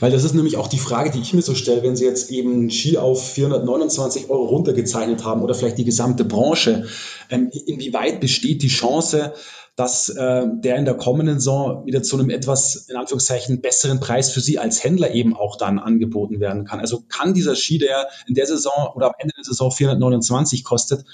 Weil 0.00 0.10
das 0.10 0.24
ist 0.24 0.34
nämlich 0.34 0.56
auch 0.56 0.68
die 0.68 0.78
Frage, 0.78 1.10
die 1.10 1.20
ich 1.20 1.32
mir 1.34 1.42
so 1.42 1.54
stelle, 1.54 1.82
wenn 1.82 1.96
Sie 1.96 2.04
jetzt 2.04 2.30
eben 2.30 2.70
Ski 2.70 2.98
auf 2.98 3.32
429 3.32 4.30
Euro 4.30 4.44
runtergezeichnet 4.44 5.24
haben 5.24 5.42
oder 5.42 5.54
vielleicht 5.54 5.78
die 5.78 5.84
gesamte 5.84 6.24
Branche. 6.24 6.86
Ähm, 7.30 7.50
inwieweit 7.66 8.20
besteht 8.20 8.62
die 8.62 8.68
Chance, 8.68 9.32
dass 9.76 10.08
äh, 10.08 10.46
der 10.46 10.76
in 10.76 10.84
der 10.84 10.94
kommenden 10.94 11.40
Saison 11.40 11.84
wieder 11.84 12.02
zu 12.02 12.16
einem 12.16 12.30
etwas, 12.30 12.86
in 12.88 12.96
Anführungszeichen, 12.96 13.60
besseren 13.60 13.98
Preis 13.98 14.30
für 14.30 14.40
Sie 14.40 14.58
als 14.58 14.84
Händler 14.84 15.12
eben 15.12 15.34
auch 15.34 15.56
dann 15.56 15.80
angeboten 15.80 16.38
werden 16.38 16.64
kann? 16.64 16.78
Also 16.78 17.02
kann 17.08 17.34
dieser 17.34 17.56
Ski, 17.56 17.78
der 17.78 18.08
in 18.26 18.34
der 18.34 18.46
Saison 18.46 18.92
oder 18.94 19.06
am 19.06 19.14
Ende 19.18 19.34
der 19.36 19.44
Saison 19.44 19.72
429 19.72 20.62
kostet, 20.62 21.04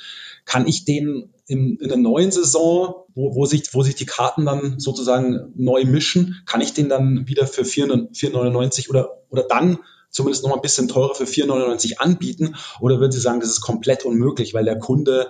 kann 0.45 0.67
ich 0.67 0.85
den 0.85 1.33
in, 1.47 1.79
in 1.79 1.89
der 1.89 1.97
neuen 1.97 2.31
Saison, 2.31 2.95
wo, 3.15 3.35
wo, 3.35 3.47
sich, 3.47 3.73
wo 3.73 3.83
sich 3.83 3.95
die 3.95 4.07
Karten 4.07 4.45
dann 4.45 4.79
sozusagen 4.79 5.53
neu 5.57 5.85
mischen, 5.85 6.43
kann 6.45 6.61
ich 6.61 6.75
den 6.75 6.89
dann 6.89 7.27
wieder 7.29 7.47
für 7.47 7.63
4,99 7.63 8.91
oder, 8.91 9.23
oder 9.31 9.43
dann 9.43 9.79
zumindest 10.11 10.43
noch 10.43 10.51
mal 10.51 10.57
ein 10.57 10.63
bisschen 10.63 10.89
teurer 10.89 11.15
für 11.15 11.25
4,99 11.25 11.99
anbieten? 11.99 12.57
Oder 12.81 13.01
würden 13.01 13.13
Sie 13.13 13.21
sagen, 13.21 13.41
das 13.41 13.51
ist 13.51 13.61
komplett 13.61 14.05
unmöglich, 14.05 14.53
weil 14.53 14.65
der 14.65 14.79
Kunde 14.79 15.29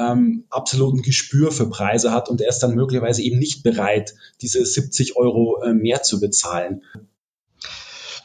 ähm, 0.00 0.44
absoluten 0.50 1.02
Gespür 1.02 1.52
für 1.52 1.68
Preise 1.68 2.12
hat 2.12 2.28
und 2.28 2.40
er 2.40 2.48
ist 2.48 2.60
dann 2.60 2.74
möglicherweise 2.74 3.22
eben 3.22 3.38
nicht 3.38 3.62
bereit, 3.62 4.14
diese 4.40 4.64
70 4.64 5.16
Euro 5.16 5.62
äh, 5.62 5.74
mehr 5.74 6.02
zu 6.02 6.20
bezahlen. 6.20 6.82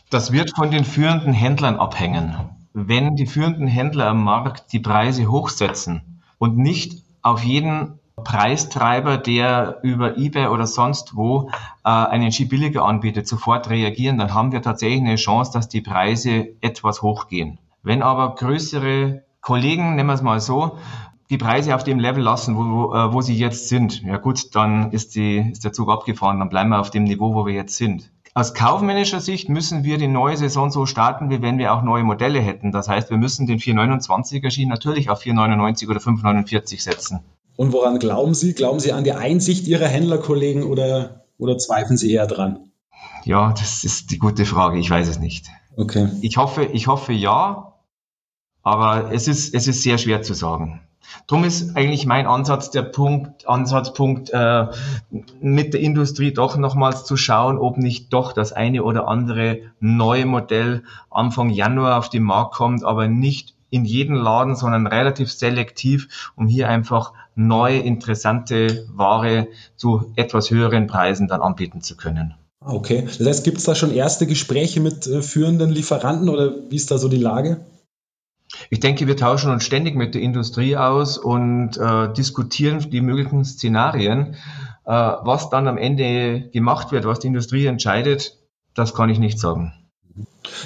Das 0.10 0.32
wird 0.32 0.56
von 0.56 0.72
den 0.72 0.86
führenden 0.86 1.34
Händlern 1.34 1.76
abhängen. 1.76 2.36
Wenn 2.74 3.16
die 3.16 3.26
führenden 3.26 3.68
Händler 3.68 4.08
am 4.08 4.24
Markt 4.24 4.72
die 4.72 4.80
Preise 4.80 5.30
hochsetzen 5.30 6.22
und 6.38 6.58
nicht 6.58 7.04
auf 7.22 7.44
jeden 7.44 8.00
Preistreiber, 8.24 9.18
der 9.18 9.80
über 9.84 10.18
eBay 10.18 10.48
oder 10.48 10.68
sonst 10.68 11.16
wo 11.16 11.50
äh, 11.84 11.90
einen 11.90 12.32
Ski 12.32 12.46
billiger 12.46 12.86
anbietet, 12.86 13.28
sofort 13.28 13.70
reagieren, 13.70 14.18
dann 14.18 14.34
haben 14.34 14.52
wir 14.54 14.62
tatsächlich 14.62 15.02
eine 15.02 15.16
Chance, 15.16 15.52
dass 15.54 15.68
die 15.68 15.82
Preise 15.82 16.48
etwas 16.62 17.02
hochgehen. 17.02 17.60
Wenn 17.84 18.02
aber 18.02 18.36
größere 18.36 19.24
Kollegen, 19.42 19.96
nennen 19.96 20.08
wir 20.08 20.14
es 20.14 20.22
mal 20.22 20.40
so, 20.40 20.78
die 21.30 21.38
Preise 21.38 21.76
auf 21.76 21.84
dem 21.84 22.00
Level 22.00 22.24
lassen, 22.24 22.56
wo, 22.56 22.62
wo, 22.62 22.94
äh, 22.94 23.14
wo 23.14 23.22
sie 23.22 23.38
jetzt 23.38 23.70
sind, 23.70 24.02
ja 24.04 24.18
gut, 24.18 24.56
dann 24.56 24.92
ist, 24.92 25.16
die, 25.16 25.50
ist 25.52 25.64
der 25.64 25.74
Zug 25.74 25.90
abgefahren, 25.90 26.40
dann 26.40 26.50
bleiben 26.50 26.70
wir 26.70 26.80
auf 26.80 26.92
dem 26.92 27.04
Niveau, 27.04 27.34
wo 27.34 27.46
wir 27.46 27.54
jetzt 27.54 27.78
sind. 27.78 28.12
Aus 28.34 28.54
kaufmännischer 28.54 29.22
Sicht 29.22 29.48
müssen 29.48 29.86
wir 29.86 29.98
die 29.98 30.10
neue 30.10 30.36
Saison 30.36 30.70
so 30.70 30.86
starten, 30.86 31.30
wie 31.30 31.42
wenn 31.42 31.58
wir 31.58 31.74
auch 31.74 31.84
neue 31.84 32.04
Modelle 32.04 32.42
hätten. 32.42 32.74
Das 32.74 32.90
heißt, 32.90 33.10
wir 33.10 33.18
müssen 33.18 33.48
den 33.48 33.60
429er 33.60 34.52
Ski 34.52 34.66
natürlich 34.66 35.10
auf 35.10 35.20
499 35.20 35.88
oder 35.88 36.02
549 36.02 36.84
setzen. 36.84 37.22
Und 37.56 37.72
woran 37.72 37.98
glauben 37.98 38.34
Sie? 38.34 38.54
Glauben 38.54 38.82
Sie 38.82 38.92
an 38.92 39.06
die 39.06 39.14
Einsicht 39.14 39.68
Ihrer 39.68 39.88
Händlerkollegen 39.88 40.64
oder, 40.64 41.24
oder 41.38 41.58
zweifeln 41.58 41.98
Sie 41.98 42.12
eher 42.12 42.28
dran? 42.28 42.72
Ja, 43.24 43.54
das 43.58 43.86
ist 43.86 44.12
die 44.12 44.20
gute 44.20 44.46
Frage. 44.46 44.80
Ich 44.80 44.90
weiß 44.90 45.08
es 45.08 45.18
nicht. 45.18 45.48
Okay. 45.78 46.10
Ich 46.22 46.36
hoffe, 46.36 46.66
ich 46.66 46.88
hoffe 46.88 47.14
ja, 47.14 47.74
aber 48.64 49.14
es 49.14 49.30
ist, 49.30 49.54
es 49.54 49.68
ist 49.68 49.82
sehr 49.82 49.98
schwer 49.98 50.22
zu 50.22 50.34
sagen. 50.34 50.82
Drum 51.28 51.44
ist 51.44 51.76
eigentlich 51.76 52.06
mein 52.06 52.28
Ansatz 52.28 52.72
der 52.72 52.84
Punkt, 52.84 53.48
Ansatzpunkt, 53.48 54.30
äh, 54.32 54.68
mit 55.41 55.74
der 55.74 55.82
Industrie 55.82 56.34
doch 56.34 56.58
nochmals 56.58 57.06
zu 57.06 57.18
schauen, 57.18 57.58
ob 57.58 57.78
nicht 57.78 58.13
doch 58.13 58.34
das 58.34 58.54
eine 58.54 58.84
oder 58.84 59.08
andere 59.08 59.60
neue 59.80 60.26
Modell 60.26 60.84
Anfang 61.10 61.50
Januar 61.50 61.98
auf 61.98 62.10
den 62.10 62.24
Markt 62.24 62.56
kommt, 62.56 62.84
aber 62.84 63.08
nicht 63.08 63.56
in 63.70 63.86
jeden 63.86 64.15
Laden, 64.15 64.56
sondern 64.56 64.88
relativ 64.88 65.32
selektiv, 65.32 66.32
um 66.36 66.48
hier 66.48 66.70
einfach 66.70 67.13
neue, 67.36 67.80
interessante 67.80 68.88
Ware 68.94 69.48
zu 69.76 70.12
etwas 70.15 70.50
höheren 70.50 70.88
Preisen 70.88 71.28
dann 71.28 71.41
anbieten 71.41 71.82
zu 71.82 71.98
können. 71.98 72.36
Okay, 72.62 73.04
das 73.06 73.28
heißt, 73.28 73.44
gibt 73.44 73.58
es 73.58 73.65
da 73.65 73.76
schon 73.76 73.94
erste 73.94 74.26
Gespräche 74.26 74.80
mit 74.80 75.06
äh, 75.06 75.22
führenden 75.22 75.70
Lieferanten 75.70 76.30
oder 76.30 76.54
wie 76.70 76.76
ist 76.76 76.89
da 76.89 76.98
so 76.98 77.10
die 77.10 77.18
Lage? 77.18 77.60
Ich 78.69 78.80
denke, 78.80 79.08
wir 79.08 79.17
tauschen 79.17 79.51
uns 79.51 79.63
ständig 79.63 79.95
mit 79.95 80.15
der 80.15 80.21
Industrie 80.21 80.75
aus 80.75 81.17
und 81.17 81.78
äh, 81.78 82.12
diskutieren 82.13 82.89
die 82.89 83.01
möglichen 83.01 83.45
Szenarien. 83.45 84.36
Äh, 84.86 84.91
was 84.91 85.49
dann 85.49 85.67
am 85.67 85.78
Ende 85.78 86.49
gemacht 86.49 86.91
wird, 86.91 87.06
was 87.06 87.19
die 87.19 87.28
Industrie 87.28 87.65
entscheidet, 87.65 88.38
das 88.73 88.93
kann 88.93 89.10
ich 89.10 89.19
nicht 89.19 89.39
sagen. 89.39 89.73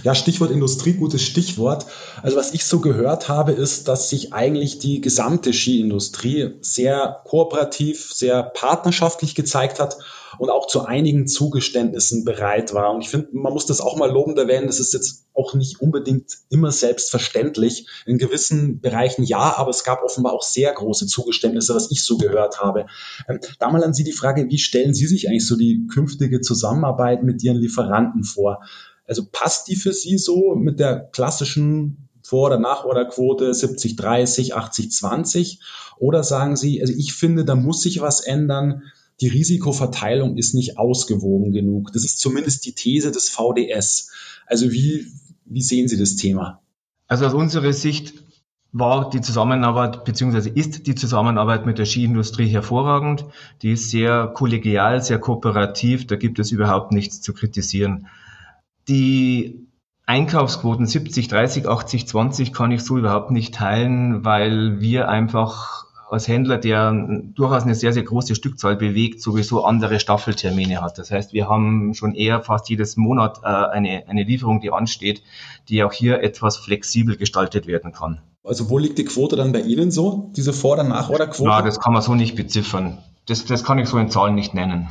Ja, 0.03 0.13
Stichwort 0.13 0.51
Industrie, 0.51 0.93
gutes 0.93 1.23
Stichwort. 1.23 1.85
Also 2.21 2.37
was 2.37 2.53
ich 2.53 2.65
so 2.65 2.79
gehört 2.79 3.29
habe, 3.29 3.53
ist, 3.53 3.87
dass 3.87 4.09
sich 4.09 4.33
eigentlich 4.33 4.79
die 4.79 5.01
gesamte 5.01 5.53
Skiindustrie 5.53 6.55
sehr 6.61 7.21
kooperativ, 7.25 8.11
sehr 8.13 8.43
partnerschaftlich 8.43 9.35
gezeigt 9.35 9.79
hat 9.79 9.97
und 10.39 10.49
auch 10.49 10.67
zu 10.67 10.85
einigen 10.85 11.27
Zugeständnissen 11.27 12.23
bereit 12.23 12.73
war. 12.73 12.93
Und 12.93 13.01
ich 13.01 13.09
finde, 13.09 13.27
man 13.33 13.51
muss 13.51 13.65
das 13.65 13.81
auch 13.81 13.97
mal 13.97 14.09
lobend 14.09 14.37
erwähnen. 14.39 14.67
Das 14.67 14.79
ist 14.79 14.93
jetzt 14.93 15.25
auch 15.33 15.53
nicht 15.53 15.81
unbedingt 15.81 16.37
immer 16.49 16.71
selbstverständlich. 16.71 17.87
In 18.05 18.17
gewissen 18.17 18.79
Bereichen 18.79 19.23
ja, 19.23 19.57
aber 19.57 19.69
es 19.69 19.83
gab 19.83 20.01
offenbar 20.01 20.33
auch 20.33 20.41
sehr 20.41 20.71
große 20.73 21.07
Zugeständnisse, 21.07 21.75
was 21.75 21.91
ich 21.91 22.03
so 22.03 22.17
gehört 22.17 22.61
habe. 22.61 22.85
Ähm, 23.27 23.39
da 23.59 23.69
mal 23.69 23.83
an 23.83 23.93
Sie 23.93 24.05
die 24.05 24.13
Frage, 24.13 24.47
wie 24.49 24.57
stellen 24.57 24.93
Sie 24.93 25.07
sich 25.07 25.27
eigentlich 25.27 25.45
so 25.45 25.57
die 25.57 25.87
künftige 25.93 26.39
Zusammenarbeit 26.39 27.21
mit 27.21 27.43
Ihren 27.43 27.57
Lieferanten 27.57 28.23
vor? 28.23 28.63
Also 29.05 29.23
passt 29.29 29.67
die 29.67 29.75
für 29.75 29.91
Sie 29.91 30.17
so 30.17 30.55
mit 30.55 30.79
der 30.79 31.09
klassischen 31.11 32.09
vor- 32.23 32.47
oder 32.47 32.59
Nachorderquote 32.59 33.53
70, 33.53 33.97
30, 33.97 34.55
80, 34.55 34.91
20? 34.91 35.59
Oder 35.97 36.23
sagen 36.23 36.55
Sie, 36.55 36.79
also 36.79 36.93
ich 36.95 37.13
finde, 37.13 37.43
da 37.43 37.55
muss 37.55 37.81
sich 37.81 37.99
was 38.01 38.21
ändern. 38.21 38.83
Die 39.21 39.27
Risikoverteilung 39.27 40.37
ist 40.37 40.53
nicht 40.53 40.77
ausgewogen 40.77 41.51
genug. 41.51 41.91
Das 41.93 42.05
ist 42.05 42.19
zumindest 42.19 42.65
die 42.65 42.73
These 42.73 43.11
des 43.11 43.29
VDS. 43.29 44.11
Also 44.45 44.71
wie, 44.71 45.07
wie 45.45 45.61
sehen 45.61 45.87
Sie 45.87 45.97
das 45.97 46.15
Thema? 46.15 46.61
Also 47.07 47.25
aus 47.25 47.33
unserer 47.33 47.73
Sicht 47.73 48.13
war 48.71 49.09
die 49.09 49.21
Zusammenarbeit 49.21 50.05
beziehungsweise 50.05 50.49
ist 50.49 50.85
die 50.85 50.95
Zusammenarbeit 50.95 51.65
mit 51.65 51.79
der 51.79 51.85
Skiindustrie 51.85 52.47
hervorragend. 52.47 53.25
Die 53.61 53.71
ist 53.71 53.89
sehr 53.89 54.27
kollegial, 54.27 55.01
sehr 55.01 55.19
kooperativ. 55.19 56.05
Da 56.07 56.15
gibt 56.15 56.39
es 56.39 56.51
überhaupt 56.51 56.91
nichts 56.91 57.19
zu 57.21 57.33
kritisieren. 57.33 58.07
Die 58.87 59.67
Einkaufsquoten 60.05 60.85
70, 60.85 61.27
30, 61.27 61.67
80, 61.67 62.07
20 62.07 62.53
kann 62.53 62.71
ich 62.71 62.83
so 62.83 62.97
überhaupt 62.97 63.31
nicht 63.31 63.53
teilen, 63.53 64.23
weil 64.23 64.79
wir 64.79 65.09
einfach 65.09 65.85
als 66.09 66.27
Händler, 66.27 66.57
der 66.57 66.91
durchaus 67.35 67.63
eine 67.63 67.75
sehr, 67.75 67.93
sehr 67.93 68.03
große 68.03 68.35
Stückzahl 68.35 68.75
bewegt, 68.75 69.21
sowieso 69.21 69.63
andere 69.63 69.99
Staffeltermine 69.99 70.81
hat. 70.81 70.97
Das 70.97 71.11
heißt, 71.11 71.33
wir 71.33 71.47
haben 71.47 71.93
schon 71.93 72.15
eher 72.15 72.41
fast 72.41 72.69
jedes 72.69 72.97
Monat 72.97 73.39
äh, 73.43 73.47
eine, 73.47 74.07
eine 74.07 74.23
Lieferung, 74.23 74.59
die 74.59 74.71
ansteht, 74.71 75.21
die 75.69 75.83
auch 75.83 75.93
hier 75.93 76.21
etwas 76.23 76.57
flexibel 76.57 77.15
gestaltet 77.15 77.67
werden 77.67 77.91
kann. 77.91 78.21
Also 78.43 78.69
wo 78.69 78.77
liegt 78.77 78.97
die 78.97 79.05
Quote 79.05 79.35
dann 79.35 79.51
bei 79.51 79.61
Ihnen 79.61 79.91
so, 79.91 80.31
diese 80.35 80.53
Vor- 80.53 80.73
oder 80.73 80.83
Nach-Order-Quote? 80.83 81.49
Ja, 81.49 81.61
das 81.61 81.79
kann 81.79 81.93
man 81.93 82.01
so 82.01 82.15
nicht 82.15 82.35
beziffern. 82.35 82.97
Das, 83.27 83.45
das 83.45 83.63
kann 83.63 83.77
ich 83.77 83.87
so 83.87 83.97
in 83.97 84.09
Zahlen 84.09 84.33
nicht 84.33 84.53
nennen. 84.53 84.89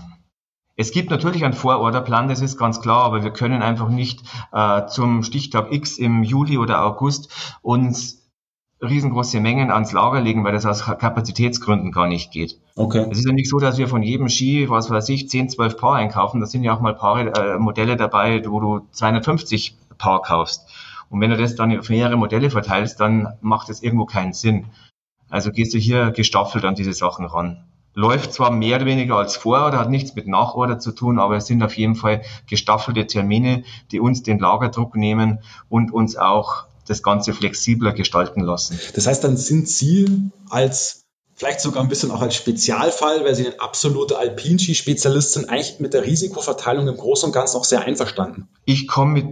Es 0.77 0.93
gibt 0.93 1.11
natürlich 1.11 1.45
einen 1.45 1.55
Vororderplan, 1.55 2.29
das 2.29 2.41
ist 2.41 2.57
ganz 2.57 2.81
klar, 2.81 3.03
aber 3.03 3.25
wir 3.25 3.33
können 3.33 3.63
einfach 3.63 3.89
nicht 3.89 4.21
äh, 4.53 4.87
zum 4.87 5.25
Stichtag 5.25 5.73
X 5.73 5.99
im 5.99 6.23
Juli 6.23 6.57
oder 6.57 6.85
August 6.85 7.59
uns 7.63 8.28
riesengroße 8.81 9.41
Mengen 9.41 9.71
ans 9.71 9.93
Lager 9.93 10.21
legen, 10.21 10.45
weil 10.45 10.53
das 10.53 10.67
aus 10.67 10.85
Kapazitätsgründen 10.85 11.91
gar 11.91 12.07
nicht 12.07 12.31
geht. 12.31 12.59
Okay. 12.77 13.07
Es 13.11 13.19
ist 13.19 13.27
ja 13.27 13.33
nicht 13.33 13.49
so, 13.49 13.59
dass 13.59 13.79
wir 13.79 13.89
von 13.89 14.03
jedem 14.03 14.29
Ski, 14.29 14.69
was 14.71 14.91
weiß 14.91 15.09
ich, 15.09 15.29
10, 15.29 15.49
12 15.51 15.77
Paar 15.77 15.97
einkaufen. 15.97 16.41
Da 16.41 16.47
sind 16.47 16.63
ja 16.63 16.75
auch 16.75 16.81
mal 16.81 16.95
Paare, 16.95 17.33
äh, 17.35 17.59
Modelle 17.59 17.97
dabei, 17.97 18.43
wo 18.47 18.61
du 18.61 18.87
250 18.93 19.77
Paar 19.99 20.23
kaufst. 20.23 20.69
Und 21.11 21.21
wenn 21.21 21.31
du 21.31 21.37
das 21.37 21.57
dann 21.57 21.77
auf 21.77 21.89
mehrere 21.89 22.17
Modelle 22.17 22.51
verteilst, 22.51 23.01
dann 23.01 23.35
macht 23.41 23.69
das 23.69 23.83
irgendwo 23.83 24.05
keinen 24.05 24.33
Sinn. 24.33 24.67
Also 25.29 25.51
gehst 25.51 25.75
du 25.75 25.79
hier 25.79 26.11
gestaffelt 26.13 26.65
an 26.65 26.75
diese 26.75 26.93
Sachen 26.93 27.27
ran 27.27 27.65
läuft 27.99 28.33
zwar 28.33 28.53
mehr 28.53 28.77
oder 28.77 28.87
weniger 28.87 29.17
als 29.17 29.37
Vororder, 29.37 29.81
hat 29.81 29.91
nichts 29.91 30.15
mit 30.15 30.29
Nachorder 30.29 30.79
zu 30.79 30.93
tun, 30.93 31.19
aber 31.19 31.37
es 31.37 31.47
sind 31.47 31.65
auf 31.65 31.77
jeden 31.77 31.97
Fall 31.97 32.23
gestaffelte 32.47 33.09
Termine, 33.09 33.65
die 33.91 33.99
uns 33.99 34.23
den 34.23 34.39
Lagerdruck 34.39 34.95
nehmen 34.95 35.41
und 35.69 35.93
uns 35.93 36.17
auch 36.17 36.68
das 36.89 37.03
Ganze 37.03 37.33
flexibler 37.33 37.93
gestalten 37.93 38.41
lassen. 38.41 38.79
Das 38.95 39.07
heißt, 39.07 39.23
dann 39.25 39.37
sind 39.37 39.69
Sie 39.69 40.31
als 40.49 41.05
vielleicht 41.35 41.61
sogar 41.61 41.83
ein 41.83 41.89
bisschen 41.89 42.11
auch 42.11 42.21
als 42.21 42.35
Spezialfall, 42.35 43.25
weil 43.25 43.35
Sie 43.35 43.47
ein 43.47 43.61
absoluter 43.61 44.19
Alpinski-Spezialist 44.19 45.33
sind, 45.33 45.49
eigentlich 45.49 45.79
mit 45.79 45.95
der 45.95 46.05
Risikoverteilung 46.05 46.89
im 46.89 46.97
Großen 46.97 47.27
und 47.27 47.33
Ganzen 47.33 47.57
auch 47.57 47.65
sehr 47.65 47.83
einverstanden. 47.83 48.49
Ich 48.65 48.89
komme 48.89 49.13
mit 49.13 49.27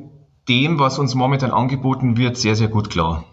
dem, 0.49 0.79
was 0.79 0.99
uns 0.99 1.14
momentan 1.14 1.51
angeboten 1.51 2.16
wird, 2.16 2.37
sehr, 2.37 2.55
sehr 2.55 2.69
gut 2.69 2.90
klar 2.90 3.25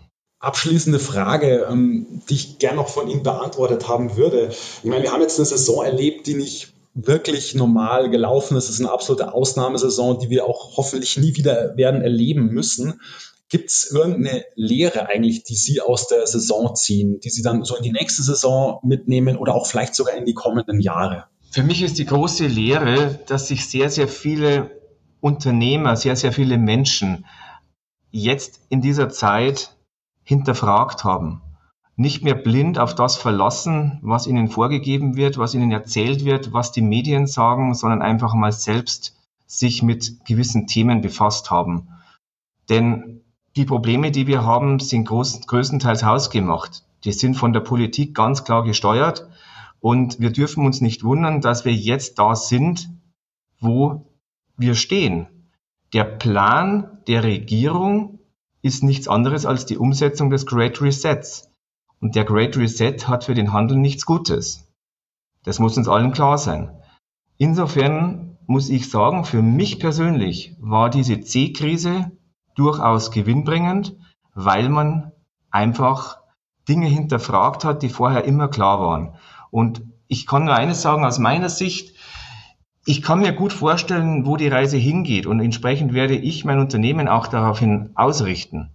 abschließende 0.43 0.99
Frage, 0.99 1.67
ähm, 1.69 2.21
die 2.29 2.33
ich 2.33 2.59
gern 2.59 2.75
noch 2.75 2.89
von 2.89 3.07
Ihnen 3.07 3.23
beantwortet 3.23 3.87
haben 3.87 4.17
würde. 4.17 4.49
Ich 4.49 4.89
meine, 4.89 5.03
wir 5.03 5.11
haben 5.13 5.21
jetzt 5.21 5.39
eine 5.39 5.45
Saison 5.45 5.85
erlebt, 5.85 6.27
die 6.27 6.35
nicht 6.35 6.73
wirklich 6.93 7.55
normal 7.55 8.09
gelaufen 8.09 8.57
ist. 8.57 8.65
Es 8.65 8.75
ist 8.75 8.81
eine 8.81 8.91
absolute 8.91 9.33
Ausnahmesaison, 9.33 10.19
die 10.19 10.29
wir 10.29 10.45
auch 10.45 10.77
hoffentlich 10.77 11.17
nie 11.17 11.35
wieder 11.35 11.75
werden 11.77 12.01
erleben 12.01 12.47
müssen. 12.49 12.99
Gibt 13.53 13.69
es 13.69 13.91
irgendeine 13.91 14.45
Lehre 14.55 15.09
eigentlich, 15.09 15.43
die 15.43 15.53
Sie 15.53 15.79
aus 15.79 16.07
der 16.07 16.25
Saison 16.25 16.73
ziehen, 16.73 17.19
die 17.19 17.29
Sie 17.29 17.43
dann 17.43 17.63
so 17.63 17.75
in 17.75 17.83
die 17.83 17.91
nächste 17.91 18.23
Saison 18.23 18.79
mitnehmen 18.81 19.37
oder 19.37 19.53
auch 19.53 19.67
vielleicht 19.67 19.93
sogar 19.93 20.15
in 20.15 20.25
die 20.25 20.33
kommenden 20.33 20.79
Jahre? 20.79 21.25
Für 21.51 21.61
mich 21.61 21.83
ist 21.83 21.99
die 21.99 22.05
große 22.07 22.47
Lehre, 22.47 23.19
dass 23.27 23.49
sich 23.49 23.69
sehr, 23.69 23.91
sehr 23.91 24.07
viele 24.07 24.81
Unternehmer, 25.21 25.95
sehr, 25.95 26.15
sehr 26.15 26.33
viele 26.33 26.57
Menschen 26.57 27.27
jetzt 28.09 28.59
in 28.69 28.81
dieser 28.81 29.09
Zeit 29.09 29.77
hinterfragt 30.23 31.03
haben. 31.03 31.43
Nicht 31.95 32.23
mehr 32.23 32.33
blind 32.33 32.79
auf 32.79 32.95
das 32.95 33.17
verlassen, 33.17 33.99
was 34.01 34.25
ihnen 34.25 34.47
vorgegeben 34.47 35.15
wird, 35.15 35.37
was 35.37 35.53
ihnen 35.53 35.71
erzählt 35.71 36.25
wird, 36.25 36.53
was 36.53 36.71
die 36.71 36.81
Medien 36.81 37.27
sagen, 37.27 37.75
sondern 37.75 38.01
einfach 38.01 38.33
mal 38.33 38.51
selbst 38.51 39.15
sich 39.45 39.83
mit 39.83 40.25
gewissen 40.25 40.65
Themen 40.65 41.01
befasst 41.01 41.51
haben. 41.51 41.89
Denn 42.67 43.22
die 43.55 43.65
Probleme, 43.65 44.11
die 44.11 44.27
wir 44.27 44.43
haben, 44.43 44.79
sind 44.79 45.05
groß, 45.05 45.45
größtenteils 45.45 46.03
hausgemacht. 46.03 46.83
Die 47.03 47.11
sind 47.11 47.35
von 47.35 47.53
der 47.53 47.59
Politik 47.59 48.15
ganz 48.15 48.43
klar 48.43 48.63
gesteuert. 48.63 49.27
Und 49.79 50.19
wir 50.19 50.31
dürfen 50.31 50.65
uns 50.65 50.81
nicht 50.81 51.03
wundern, 51.03 51.41
dass 51.41 51.65
wir 51.65 51.73
jetzt 51.73 52.17
da 52.17 52.35
sind, 52.35 52.89
wo 53.59 54.07
wir 54.57 54.75
stehen. 54.75 55.27
Der 55.91 56.05
Plan 56.05 56.99
der 57.07 57.23
Regierung 57.23 58.19
ist 58.61 58.81
nichts 58.81 59.07
anderes 59.07 59.45
als 59.45 59.65
die 59.65 59.77
Umsetzung 59.77 60.29
des 60.29 60.45
Great 60.45 60.81
Resets. 60.81 61.49
Und 61.99 62.15
der 62.15 62.23
Great 62.23 62.57
Reset 62.57 63.07
hat 63.07 63.25
für 63.25 63.33
den 63.33 63.53
Handel 63.53 63.77
nichts 63.77 64.05
Gutes. 64.05 64.67
Das 65.43 65.59
muss 65.59 65.77
uns 65.77 65.87
allen 65.87 66.13
klar 66.13 66.37
sein. 66.37 66.71
Insofern 67.37 68.37
muss 68.47 68.69
ich 68.69 68.89
sagen, 68.89 69.25
für 69.25 69.41
mich 69.41 69.79
persönlich 69.79 70.55
war 70.59 70.89
diese 70.89 71.21
C-Krise 71.21 72.11
durchaus 72.55 73.11
gewinnbringend, 73.11 73.95
weil 74.33 74.69
man 74.69 75.11
einfach 75.51 76.17
Dinge 76.67 76.87
hinterfragt 76.87 77.65
hat, 77.65 77.83
die 77.83 77.89
vorher 77.89 78.25
immer 78.25 78.47
klar 78.47 78.79
waren. 78.79 79.15
Und 79.51 79.83
ich 80.07 80.25
kann 80.25 80.45
nur 80.45 80.55
eines 80.55 80.81
sagen 80.81 81.05
aus 81.05 81.19
meiner 81.19 81.49
Sicht, 81.49 81.95
ich 82.85 83.01
kann 83.01 83.19
mir 83.19 83.33
gut 83.33 83.53
vorstellen, 83.53 84.25
wo 84.25 84.35
die 84.35 84.49
Reise 84.49 84.77
hingeht 84.77 85.25
und 85.25 85.39
entsprechend 85.39 85.93
werde 85.93 86.15
ich 86.15 86.43
mein 86.43 86.59
Unternehmen 86.59 87.07
auch 87.07 87.27
daraufhin 87.27 87.91
ausrichten. 87.95 88.71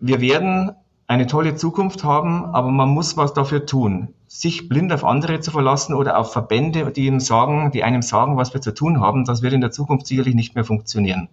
Wir 0.00 0.20
werden 0.20 0.72
eine 1.06 1.26
tolle 1.26 1.54
Zukunft 1.54 2.02
haben, 2.02 2.44
aber 2.46 2.70
man 2.70 2.88
muss 2.88 3.16
was 3.16 3.34
dafür 3.34 3.66
tun. 3.66 4.14
Sich 4.26 4.68
blind 4.68 4.92
auf 4.92 5.04
andere 5.04 5.40
zu 5.40 5.50
verlassen 5.50 5.94
oder 5.94 6.18
auf 6.18 6.32
Verbände, 6.32 6.90
die 6.90 7.06
ihm 7.06 7.20
sagen, 7.20 7.70
die 7.70 7.84
einem 7.84 8.02
sagen, 8.02 8.36
was 8.36 8.54
wir 8.54 8.60
zu 8.60 8.74
tun 8.74 9.00
haben, 9.00 9.24
das 9.24 9.42
wird 9.42 9.52
in 9.52 9.60
der 9.60 9.70
Zukunft 9.70 10.06
sicherlich 10.06 10.34
nicht 10.34 10.54
mehr 10.54 10.64
funktionieren. 10.64 11.28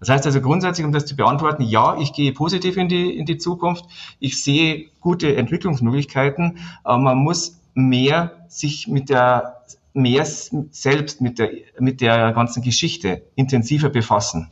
Das 0.00 0.10
heißt 0.10 0.26
also 0.26 0.40
grundsätzlich, 0.40 0.84
um 0.84 0.92
das 0.92 1.06
zu 1.06 1.16
beantworten, 1.16 1.62
ja, 1.62 1.98
ich 1.98 2.12
gehe 2.12 2.32
positiv 2.32 2.76
in 2.76 2.88
die, 2.88 3.16
in 3.16 3.24
die 3.24 3.38
Zukunft. 3.38 3.84
Ich 4.20 4.42
sehe 4.42 4.86
gute 5.00 5.36
Entwicklungsmöglichkeiten, 5.36 6.58
aber 6.84 6.98
man 6.98 7.18
muss 7.18 7.56
mehr 7.74 8.46
sich 8.48 8.88
mit 8.88 9.08
der, 9.08 9.62
mehr 9.94 10.26
selbst 10.26 11.20
mit 11.20 11.38
der, 11.38 11.50
mit 11.78 12.00
der 12.00 12.32
ganzen 12.32 12.62
Geschichte 12.62 13.22
intensiver 13.34 13.88
befassen. 13.88 14.50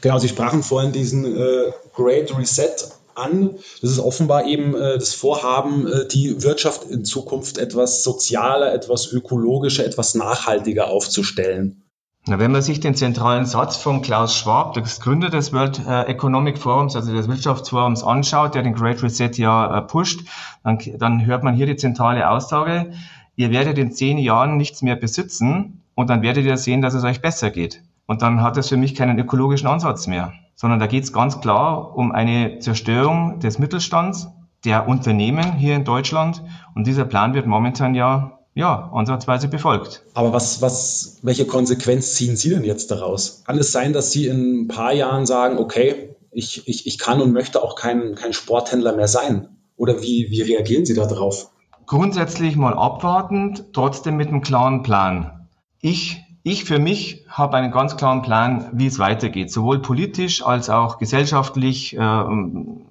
Genau, 0.00 0.18
Sie 0.18 0.28
sprachen 0.28 0.62
vorhin 0.62 0.92
diesen 0.92 1.24
äh, 1.24 1.72
Great 1.94 2.36
Reset 2.36 2.74
an. 3.14 3.56
Das 3.80 3.90
ist 3.90 3.98
offenbar 3.98 4.46
eben 4.46 4.74
äh, 4.74 4.98
das 4.98 5.14
Vorhaben, 5.14 5.86
äh, 5.86 6.06
die 6.08 6.42
Wirtschaft 6.42 6.84
in 6.84 7.04
Zukunft 7.04 7.58
etwas 7.58 8.02
sozialer, 8.02 8.72
etwas 8.74 9.10
ökologischer, 9.10 9.84
etwas 9.84 10.14
nachhaltiger 10.14 10.88
aufzustellen. 10.88 11.85
Na, 12.28 12.40
wenn 12.40 12.50
man 12.50 12.60
sich 12.60 12.80
den 12.80 12.96
zentralen 12.96 13.46
Satz 13.46 13.76
von 13.76 14.02
Klaus 14.02 14.36
Schwab, 14.36 14.74
des 14.74 14.98
Gründer 15.00 15.30
des 15.30 15.52
World 15.52 15.80
äh, 15.86 16.02
Economic 16.06 16.58
Forums, 16.58 16.96
also 16.96 17.12
des 17.12 17.28
Wirtschaftsforums, 17.28 18.02
anschaut, 18.02 18.56
der 18.56 18.62
den 18.62 18.74
Great 18.74 19.00
Reset 19.00 19.30
ja 19.36 19.78
äh, 19.78 19.82
pusht, 19.82 20.26
dann, 20.64 20.80
dann 20.98 21.24
hört 21.24 21.44
man 21.44 21.54
hier 21.54 21.66
die 21.66 21.76
zentrale 21.76 22.28
Aussage, 22.28 22.90
ihr 23.36 23.52
werdet 23.52 23.78
in 23.78 23.92
zehn 23.92 24.18
Jahren 24.18 24.56
nichts 24.56 24.82
mehr 24.82 24.96
besitzen 24.96 25.82
und 25.94 26.10
dann 26.10 26.22
werdet 26.22 26.44
ihr 26.44 26.56
sehen, 26.56 26.82
dass 26.82 26.94
es 26.94 27.04
euch 27.04 27.22
besser 27.22 27.50
geht. 27.50 27.82
Und 28.06 28.22
dann 28.22 28.42
hat 28.42 28.56
es 28.56 28.70
für 28.70 28.76
mich 28.76 28.96
keinen 28.96 29.20
ökologischen 29.20 29.68
Ansatz 29.68 30.08
mehr, 30.08 30.32
sondern 30.56 30.80
da 30.80 30.88
geht 30.88 31.04
es 31.04 31.12
ganz 31.12 31.40
klar 31.40 31.96
um 31.96 32.10
eine 32.10 32.58
Zerstörung 32.58 33.38
des 33.38 33.60
Mittelstands, 33.60 34.28
der 34.64 34.88
Unternehmen 34.88 35.52
hier 35.52 35.76
in 35.76 35.84
Deutschland. 35.84 36.42
Und 36.74 36.88
dieser 36.88 37.04
Plan 37.04 37.34
wird 37.34 37.46
momentan 37.46 37.94
ja 37.94 38.35
ja, 38.56 38.90
ansatzweise 38.92 39.48
befolgt. 39.48 40.02
Aber 40.14 40.32
was, 40.32 40.62
was, 40.62 41.18
welche 41.22 41.46
Konsequenz 41.46 42.14
ziehen 42.14 42.36
Sie 42.36 42.48
denn 42.48 42.64
jetzt 42.64 42.90
daraus? 42.90 43.44
Kann 43.44 43.58
es 43.58 43.70
sein, 43.70 43.92
dass 43.92 44.10
Sie 44.12 44.26
in 44.26 44.62
ein 44.62 44.68
paar 44.68 44.94
Jahren 44.94 45.26
sagen, 45.26 45.58
okay, 45.58 46.16
ich, 46.32 46.66
ich, 46.66 46.86
ich 46.86 46.98
kann 46.98 47.20
und 47.20 47.32
möchte 47.32 47.62
auch 47.62 47.76
kein, 47.76 48.14
kein 48.14 48.32
Sporthändler 48.32 48.96
mehr 48.96 49.08
sein? 49.08 49.48
Oder 49.76 50.00
wie, 50.00 50.30
wie 50.30 50.40
reagieren 50.40 50.86
Sie 50.86 50.94
darauf? 50.94 51.50
Grundsätzlich 51.84 52.56
mal 52.56 52.72
abwartend, 52.72 53.66
trotzdem 53.74 54.16
mit 54.16 54.28
einem 54.28 54.40
klaren 54.40 54.82
Plan. 54.82 55.48
Ich 55.82 56.25
ich 56.46 56.64
für 56.64 56.78
mich 56.78 57.24
habe 57.28 57.56
einen 57.56 57.72
ganz 57.72 57.96
klaren 57.96 58.22
Plan, 58.22 58.68
wie 58.72 58.86
es 58.86 59.00
weitergeht, 59.00 59.50
sowohl 59.50 59.80
politisch 59.80 60.46
als 60.46 60.70
auch 60.70 60.98
gesellschaftlich, 60.98 61.98
äh, 61.98 62.24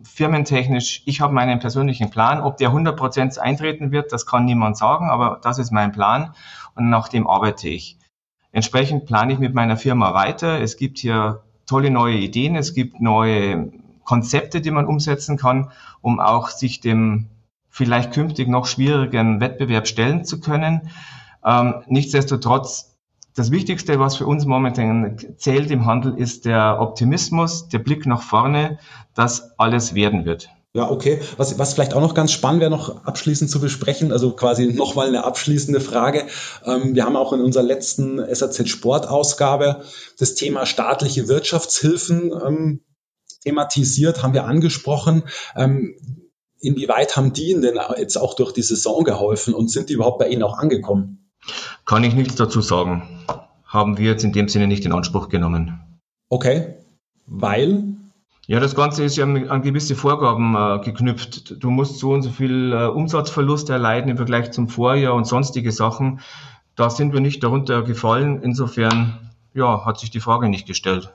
firmentechnisch. 0.03 1.03
Ich 1.05 1.21
habe 1.21 1.33
meinen 1.33 1.59
persönlichen 1.59 2.09
Plan. 2.09 2.41
Ob 2.41 2.57
der 2.57 2.67
100 2.67 2.97
Prozent 2.97 3.39
eintreten 3.39 3.91
wird, 3.91 4.11
das 4.11 4.25
kann 4.25 4.43
niemand 4.43 4.75
sagen, 4.75 5.09
aber 5.09 5.39
das 5.41 5.57
ist 5.57 5.71
mein 5.71 5.93
Plan 5.93 6.33
und 6.75 6.89
nach 6.89 7.07
dem 7.07 7.27
arbeite 7.27 7.69
ich. 7.69 7.97
Entsprechend 8.51 9.05
plane 9.05 9.31
ich 9.31 9.39
mit 9.39 9.53
meiner 9.53 9.77
Firma 9.77 10.13
weiter. 10.13 10.59
Es 10.59 10.75
gibt 10.75 10.97
hier 10.97 11.43
tolle 11.65 11.91
neue 11.91 12.17
Ideen, 12.17 12.57
es 12.57 12.73
gibt 12.73 12.99
neue 12.99 13.71
Konzepte, 14.03 14.59
die 14.59 14.71
man 14.71 14.85
umsetzen 14.85 15.37
kann, 15.37 15.71
um 16.01 16.19
auch 16.19 16.49
sich 16.49 16.81
dem 16.81 17.29
vielleicht 17.69 18.11
künftig 18.11 18.49
noch 18.49 18.65
schwierigen 18.65 19.39
Wettbewerb 19.39 19.87
stellen 19.87 20.25
zu 20.25 20.41
können. 20.41 20.89
Ähm, 21.45 21.75
nichtsdestotrotz 21.87 22.94
das 23.35 23.51
Wichtigste, 23.51 23.99
was 23.99 24.15
für 24.15 24.25
uns 24.25 24.45
momentan 24.45 25.17
zählt 25.37 25.69
im 25.69 25.85
Handel, 25.85 26.17
ist 26.17 26.45
der 26.45 26.77
Optimismus, 26.79 27.67
der 27.67 27.79
Blick 27.79 28.05
nach 28.05 28.21
vorne, 28.21 28.79
dass 29.13 29.59
alles 29.59 29.93
werden 29.93 30.25
wird. 30.25 30.49
Ja, 30.73 30.89
okay. 30.89 31.21
Was, 31.37 31.57
was 31.57 31.73
vielleicht 31.73 31.93
auch 31.93 32.01
noch 32.01 32.13
ganz 32.13 32.31
spannend 32.31 32.61
wäre, 32.61 32.71
noch 32.71 33.05
abschließend 33.05 33.49
zu 33.49 33.61
besprechen, 33.61 34.11
also 34.11 34.31
quasi 34.31 34.67
nochmal 34.73 35.07
eine 35.07 35.23
abschließende 35.23 35.79
Frage. 35.79 36.27
Ähm, 36.65 36.95
wir 36.95 37.05
haben 37.05 37.15
auch 37.15 37.31
in 37.31 37.39
unserer 37.39 37.63
letzten 37.63 38.17
SAZ 38.17 38.67
Sport-Ausgabe 38.67 39.83
das 40.17 40.35
Thema 40.35 40.65
staatliche 40.65 41.27
Wirtschaftshilfen 41.29 42.33
ähm, 42.45 42.81
thematisiert, 43.43 44.21
haben 44.21 44.33
wir 44.33 44.45
angesprochen. 44.45 45.23
Ähm, 45.55 45.95
inwieweit 46.59 47.15
haben 47.15 47.31
die 47.31 47.51
Ihnen 47.51 47.61
denn 47.61 47.79
jetzt 47.97 48.17
auch 48.17 48.33
durch 48.33 48.51
die 48.51 48.61
Saison 48.61 49.05
geholfen 49.05 49.53
und 49.53 49.71
sind 49.71 49.89
die 49.89 49.93
überhaupt 49.93 50.19
bei 50.19 50.27
Ihnen 50.27 50.43
auch 50.43 50.57
angekommen? 50.57 51.31
Kann 51.85 52.03
ich 52.03 52.15
nichts 52.15 52.35
dazu 52.35 52.59
sagen. 52.59 53.14
Haben 53.65 53.97
wir 53.97 54.05
jetzt 54.11 54.23
in 54.23 54.31
dem 54.31 54.47
Sinne 54.47 54.67
nicht 54.67 54.85
in 54.85 54.91
Anspruch 54.91 55.29
genommen. 55.29 55.81
Okay, 56.29 56.75
weil? 57.25 57.95
Ja, 58.47 58.59
das 58.59 58.75
Ganze 58.75 59.03
ist 59.03 59.17
ja 59.17 59.25
an 59.25 59.61
gewisse 59.63 59.95
Vorgaben 59.95 60.55
äh, 60.55 60.83
geknüpft. 60.83 61.55
Du 61.63 61.71
musst 61.71 61.97
so 61.97 62.11
und 62.11 62.21
so 62.21 62.29
viel 62.29 62.73
äh, 62.73 62.85
Umsatzverlust 62.87 63.69
erleiden 63.69 64.11
im 64.11 64.17
Vergleich 64.17 64.51
zum 64.51 64.67
Vorjahr 64.67 65.15
und 65.15 65.25
sonstige 65.25 65.71
Sachen. 65.71 66.19
Da 66.75 66.89
sind 66.89 67.13
wir 67.13 67.21
nicht 67.21 67.43
darunter 67.43 67.81
gefallen. 67.81 68.41
Insofern, 68.43 69.31
ja, 69.53 69.83
hat 69.83 69.99
sich 69.99 70.11
die 70.11 70.19
Frage 70.19 70.47
nicht 70.47 70.67
gestellt. 70.67 71.13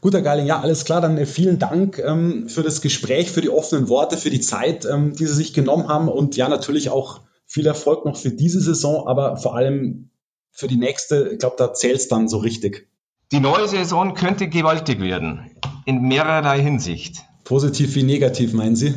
Guter 0.00 0.22
Geiling, 0.22 0.46
ja, 0.46 0.60
alles 0.60 0.84
klar. 0.84 1.02
Dann 1.02 1.18
äh, 1.18 1.26
vielen 1.26 1.58
Dank 1.58 1.98
ähm, 1.98 2.48
für 2.48 2.62
das 2.62 2.80
Gespräch, 2.80 3.30
für 3.30 3.42
die 3.42 3.50
offenen 3.50 3.88
Worte, 3.88 4.16
für 4.16 4.30
die 4.30 4.40
Zeit, 4.40 4.86
ähm, 4.86 5.14
die 5.14 5.26
Sie 5.26 5.34
sich 5.34 5.52
genommen 5.52 5.88
haben 5.88 6.08
und 6.08 6.36
ja, 6.36 6.48
natürlich 6.48 6.88
auch 6.88 7.20
viel 7.44 7.66
Erfolg 7.66 8.04
noch 8.04 8.16
für 8.16 8.30
diese 8.30 8.60
Saison, 8.60 9.06
aber 9.06 9.36
vor 9.36 9.54
allem 9.54 10.10
für 10.56 10.68
die 10.68 10.76
nächste, 10.76 11.28
ich 11.32 11.38
glaube, 11.38 11.56
da 11.58 11.74
zählt 11.74 11.96
es 11.96 12.08
dann 12.08 12.28
so 12.28 12.38
richtig. 12.38 12.88
Die 13.30 13.40
neue 13.40 13.68
Saison 13.68 14.14
könnte 14.14 14.48
gewaltig 14.48 15.00
werden, 15.00 15.50
in 15.84 16.00
mehrerlei 16.02 16.60
Hinsicht. 16.60 17.22
Positiv 17.44 17.94
wie 17.94 18.02
negativ, 18.02 18.54
meinen 18.54 18.74
Sie? 18.74 18.94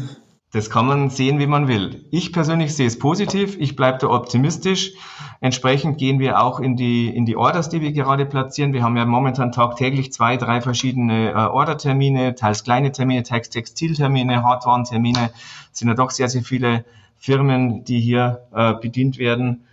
Das 0.51 0.69
kann 0.69 0.87
man 0.87 1.09
sehen, 1.09 1.37
wie 1.37 1.45
man 1.45 1.67
will. 1.67 2.05
Ich 2.09 2.33
persönlich 2.33 2.73
sehe 2.73 2.87
es 2.87 2.97
positiv, 2.97 3.57
ich 3.59 3.75
bleibe 3.75 3.99
da 3.99 4.07
optimistisch. 4.07 4.93
Entsprechend 5.41 5.97
gehen 5.99 6.19
wir 6.19 6.41
auch 6.41 6.59
in 6.59 6.75
die, 6.75 7.07
in 7.07 7.25
die 7.25 7.35
Orders, 7.35 7.69
die 7.69 7.81
wir 7.81 7.91
gerade 7.91 8.25
platzieren. 8.25 8.73
Wir 8.73 8.81
haben 8.81 8.97
ja 8.97 9.05
momentan 9.05 9.51
tagtäglich 9.51 10.11
zwei, 10.11 10.37
drei 10.37 10.61
verschiedene 10.61 11.31
äh, 11.31 11.33
Ordertermine, 11.33 12.35
teils 12.35 12.63
kleine 12.63 12.91
Termine, 12.91 13.23
teils 13.23 13.49
Textiltermine, 13.49 14.43
Hardwarentermine. 14.43 15.31
Es 15.71 15.79
sind 15.79 15.89
ja 15.89 15.93
doch 15.93 16.09
sehr, 16.09 16.29
sehr 16.29 16.43
viele 16.43 16.83
Firmen, 17.17 17.83
die 17.83 17.99
hier 17.99 18.47
äh, 18.51 18.73
bedient 18.73 19.19
werden. 19.19 19.65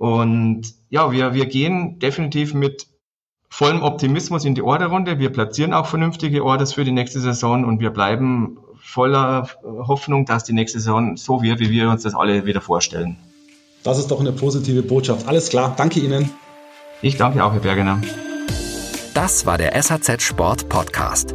Und 0.00 0.62
ja, 0.88 1.12
wir, 1.12 1.34
wir 1.34 1.44
gehen 1.44 1.98
definitiv 1.98 2.54
mit 2.54 2.86
vollem 3.50 3.82
Optimismus 3.82 4.46
in 4.46 4.54
die 4.54 4.62
Orderrunde. 4.62 5.18
Wir 5.18 5.28
platzieren 5.28 5.74
auch 5.74 5.84
vernünftige 5.84 6.42
Orders 6.42 6.72
für 6.72 6.84
die 6.84 6.90
nächste 6.90 7.20
Saison 7.20 7.66
und 7.66 7.80
wir 7.80 7.90
bleiben 7.90 8.56
voller 8.82 9.50
Hoffnung, 9.62 10.24
dass 10.24 10.44
die 10.44 10.54
nächste 10.54 10.80
Saison 10.80 11.18
so 11.18 11.42
wird, 11.42 11.60
wie 11.60 11.68
wir 11.70 11.90
uns 11.90 12.04
das 12.04 12.14
alle 12.14 12.46
wieder 12.46 12.62
vorstellen. 12.62 13.18
Das 13.82 13.98
ist 13.98 14.10
doch 14.10 14.20
eine 14.20 14.32
positive 14.32 14.80
Botschaft. 14.82 15.28
Alles 15.28 15.50
klar, 15.50 15.74
danke 15.76 16.00
Ihnen. 16.00 16.30
Ich 17.02 17.18
danke 17.18 17.44
auch, 17.44 17.52
Herr 17.52 17.60
Bergener. 17.60 18.00
Das 19.12 19.44
war 19.44 19.58
der 19.58 19.82
SAZ 19.82 20.22
Sport 20.22 20.70
Podcast. 20.70 21.34